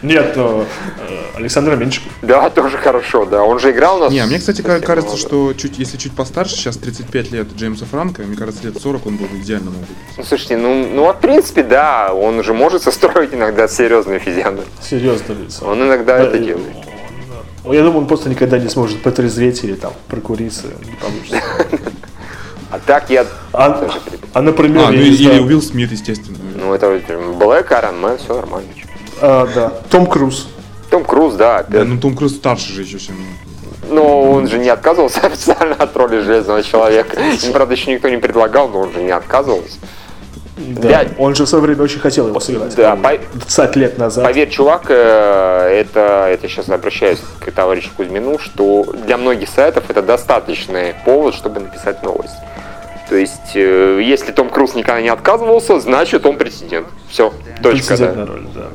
[0.03, 0.65] Нет, но
[1.09, 2.11] э, Александр Меньшиков.
[2.23, 3.45] Да, тоже хорошо, да.
[3.45, 4.13] Он же играл у нас.
[4.13, 8.23] Не, а мне, кстати, кажется, что чуть, если чуть постарше, сейчас 35 лет Джеймса Франка,
[8.23, 9.97] мне кажется, лет 40 он был бы идеально молодым.
[10.17, 14.65] Ну, слушайте, ну, ну, в принципе, да, он же может состроить иногда серьезные физиономии.
[14.81, 15.67] Серьезно лицо.
[15.67, 16.75] Он иногда это делает.
[17.65, 20.67] Ну, Я думаю, он просто никогда не сможет потрезветь или там прокуриться.
[20.85, 21.43] Не получится.
[22.71, 23.27] А так я...
[23.53, 23.91] А,
[24.33, 26.39] а, например, А, ну или знаю, Уилл Смит, естественно.
[26.57, 28.69] Ну, это вот Black Iron Man, все нормально.
[29.21, 30.49] а, да, Том Круз.
[30.91, 33.17] Том Круз, да, Да, ну Том Круз старше же еще, чем...
[33.91, 37.19] Но он же не отказывался официально от роли Железного Человека.
[37.53, 39.79] Правда, еще никто не предлагал, но он же не отказывался.
[40.57, 40.89] Да.
[40.89, 41.05] Да.
[41.19, 42.75] Он же в свое время очень хотел его сыграть.
[42.75, 44.25] Да, по-моему, 20 лет назад.
[44.25, 50.03] Поверь, чувак, э, это, это сейчас обращаюсь к товарищу Кузьмину, что для многих сайтов это
[50.03, 52.35] достаточный повод, чтобы написать новость.
[53.09, 56.87] То есть, э, если Том Круз никогда не отказывался, значит он президент.
[57.11, 57.33] Все,
[57.63, 58.13] точка, да.
[58.13, 58.69] на роль, да.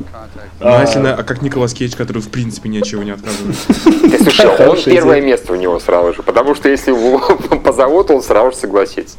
[0.59, 3.11] Ну, а А, если а как Николас Кейдж, который в принципе ни от чего не
[3.11, 3.67] отказывается.
[3.83, 7.19] Ты слушай, он первое место у него сразу же, потому что если его
[7.63, 9.17] позовут, он сразу же согласится.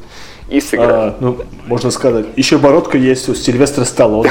[0.49, 0.93] И сыграет.
[0.93, 2.27] а, ну, можно сказать.
[2.37, 4.31] Еще бородка есть у Сильвестра Сталлоне.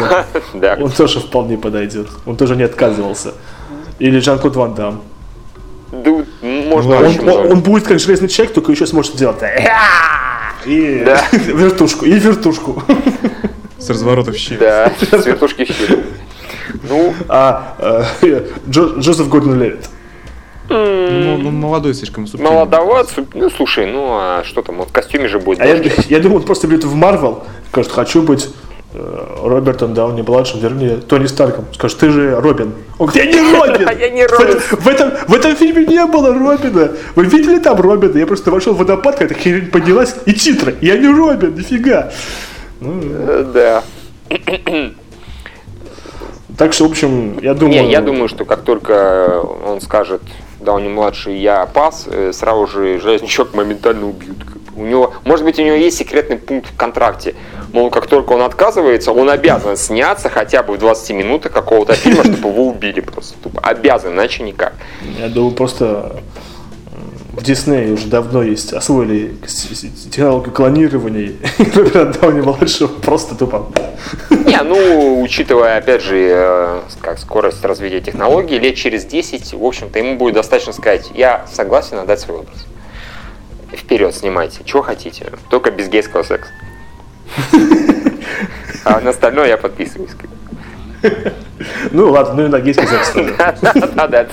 [0.55, 0.77] Да.
[0.81, 2.07] Он тоже вполне подойдет.
[2.25, 3.33] Он тоже не отказывался.
[3.99, 5.01] Или Жан-Клод Ван Дам.
[5.91, 6.11] Да,
[6.41, 7.47] можно Он, он- много.
[7.53, 9.37] он будет как железный человек, только еще сможет делать.
[10.65, 11.21] И Да.
[11.31, 12.05] вертушку.
[12.05, 12.83] И вертушку.
[13.77, 14.59] С разворотов щит.
[14.59, 15.99] Да, с вертушки в щит.
[16.89, 17.75] Ну, А
[18.21, 19.87] э, Джо- Джозеф Гордон Левит.
[20.69, 22.53] Ну, он молодой слишком субтильный.
[22.53, 25.61] молодоват, ну слушай, ну а что там, он в костюме же будет.
[25.61, 26.05] А я, дождь.
[26.09, 28.49] я думаю, он просто придет в Марвел, скажет, хочу быть
[28.93, 31.65] э, Робертом Дауни младшим, вернее, Тони Старком.
[31.73, 32.73] Скажешь, ты же Робин.
[32.97, 33.89] Он говорит, я не Робин!
[33.99, 34.59] Я не Робин.
[34.59, 36.91] В, в этом, в этом фильме не было Робина.
[37.15, 38.17] Вы видели там Робина?
[38.17, 40.75] Я просто вошел в водопад, когда херень поднялась, и титры.
[40.81, 42.11] Я не Робин, нифига.
[42.81, 43.01] Ну,
[43.53, 43.83] Да.
[46.57, 47.83] так что, в общем, я думаю...
[47.83, 50.21] Не, я думаю, что как только он скажет
[50.59, 54.37] Дауни младший, я пас, э, сразу же железнячок моментально убьют.
[54.75, 57.35] У него, может быть, у него есть секретный пункт в контракте.
[57.73, 62.23] Мол, как только он отказывается, он обязан сняться хотя бы в 20 минутах какого-то фильма,
[62.25, 63.35] чтобы его убили просто.
[63.41, 63.59] Тупо.
[63.61, 64.73] Обязан, иначе никак.
[65.19, 66.21] Я думаю, просто
[67.41, 69.35] Диснее уже давно есть, освоили
[70.11, 71.33] технологию клонирования.
[71.59, 73.67] и Роберт Дауни младшего просто тупо.
[74.29, 79.99] Не, ну, учитывая, опять же, э, как скорость развития технологий, лет через 10, в общем-то,
[79.99, 82.65] ему будет достаточно сказать, я согласен отдать свой образ.
[83.71, 86.51] Вперед, снимайте, чего хотите, только без гейского секса.
[88.85, 90.11] А на остальное я подписываюсь.
[91.91, 93.11] Ну ладно, ну и на гейский секс.
[93.11, 93.33] тоже.
[93.95, 94.27] Да-да,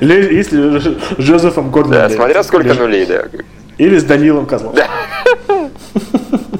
[0.00, 2.08] Или если с Джозефом Гордоном.
[2.08, 3.24] да, смотря сколько нулей, да.
[3.78, 4.78] Или с Данилом Козловым.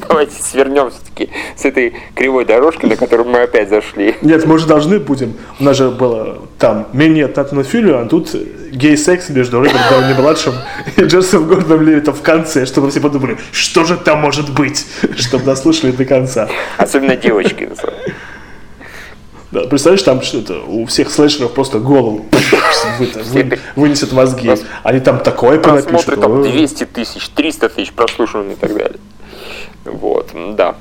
[0.09, 4.16] Давайте свернем все-таки с этой кривой дорожки, на которую мы опять зашли.
[4.22, 5.34] Нет, мы же должны будем.
[5.61, 8.34] У нас же было там минет на Тнофилю, а тут
[8.72, 10.55] гей-секс между Робертом Дауни младшим
[10.97, 14.84] и Джозефом Гордоном Левитом в конце, чтобы все подумали, что же там может быть,
[15.16, 16.49] чтобы дослушали до конца.
[16.76, 17.64] Особенно девочки.
[17.64, 18.14] на самом деле.
[19.53, 22.24] Да, представляешь, там что-то у всех слэшеров просто голову
[22.98, 24.48] вы- вы- вынесет мозги.
[24.84, 25.90] Они там такое понапишут.
[25.90, 26.53] Просмотры там Ой.
[26.53, 29.01] 200 тысяч, 300 тысяч прослушиваний и так далее.
[29.84, 30.76] Вот, да.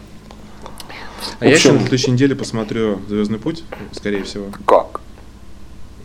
[1.40, 4.46] А я еще общем- на следующей неделе посмотрю Звездный путь, скорее всего.
[4.66, 5.02] Как?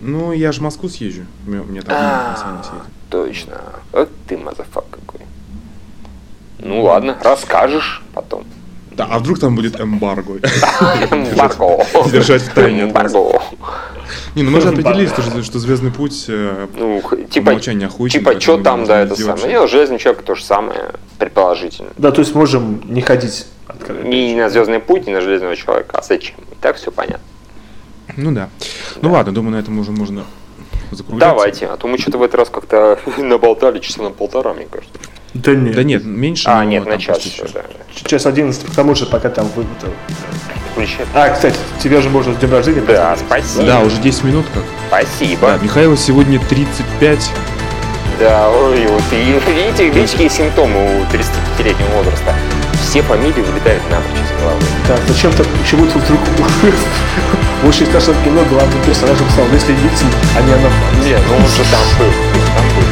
[0.00, 1.26] Ну, я же в Москву съезжу.
[1.46, 2.84] Мне, там А.
[3.10, 3.60] Точно.
[3.92, 5.20] Вот ты мазафак какой.
[6.58, 8.44] Ну ладно, расскажешь потом.
[8.96, 10.34] Да, а вдруг там будет эмбарго?
[11.10, 11.84] Эмбарго.
[12.10, 12.82] Держать в тайне.
[12.82, 13.42] Эмбарго.
[14.34, 18.84] Не, ну мы же определились, что, что Звездный путь э, Ну, типа, типа, что там,
[18.84, 19.36] да, это самое.
[19.36, 19.52] что-то.
[19.52, 21.90] Не, Железный человек то же самое, предположительно.
[21.96, 23.46] Да, то есть можем не ходить.
[24.02, 26.36] Не на Звездный путь, не на Железного человека, а зачем?
[26.50, 27.24] И так все понятно.
[28.16, 28.48] Ну да.
[29.00, 30.24] Ну ладно, думаю, на этом уже можно
[30.90, 31.34] закругляться.
[31.34, 34.98] Давайте, а то мы что-то в этот раз как-то наболтали часа на полтора, мне кажется.
[35.34, 35.74] Да нет.
[35.74, 36.48] Да нет, меньше.
[36.48, 37.62] А, но нет, там на час еще, да.
[38.04, 39.64] Час 11, потому что пока там вы...
[40.72, 41.06] Включай.
[41.14, 43.44] А, кстати, тебя же можно с днем рождения Да, поздравить.
[43.44, 43.66] спасибо.
[43.66, 44.62] Да, уже 10 минут как.
[44.88, 45.46] Спасибо.
[45.48, 47.30] Да, Михаилу сегодня 35.
[48.20, 49.16] Да, ой, вот и
[49.52, 52.32] видите, видите, какие симптомы у 35-летнего возраста.
[52.88, 54.62] Все фамилии вылетают напрочь из головы.
[54.86, 56.20] Так, зачем-то почему-то вдруг
[57.62, 60.08] в очень страшном кино главным персонажем стал Лесли Никсон,
[60.38, 60.68] а не она.
[61.02, 62.12] Не, ну он же там был.
[62.54, 62.86] Там был.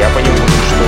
[0.00, 0.84] Я понимаю, что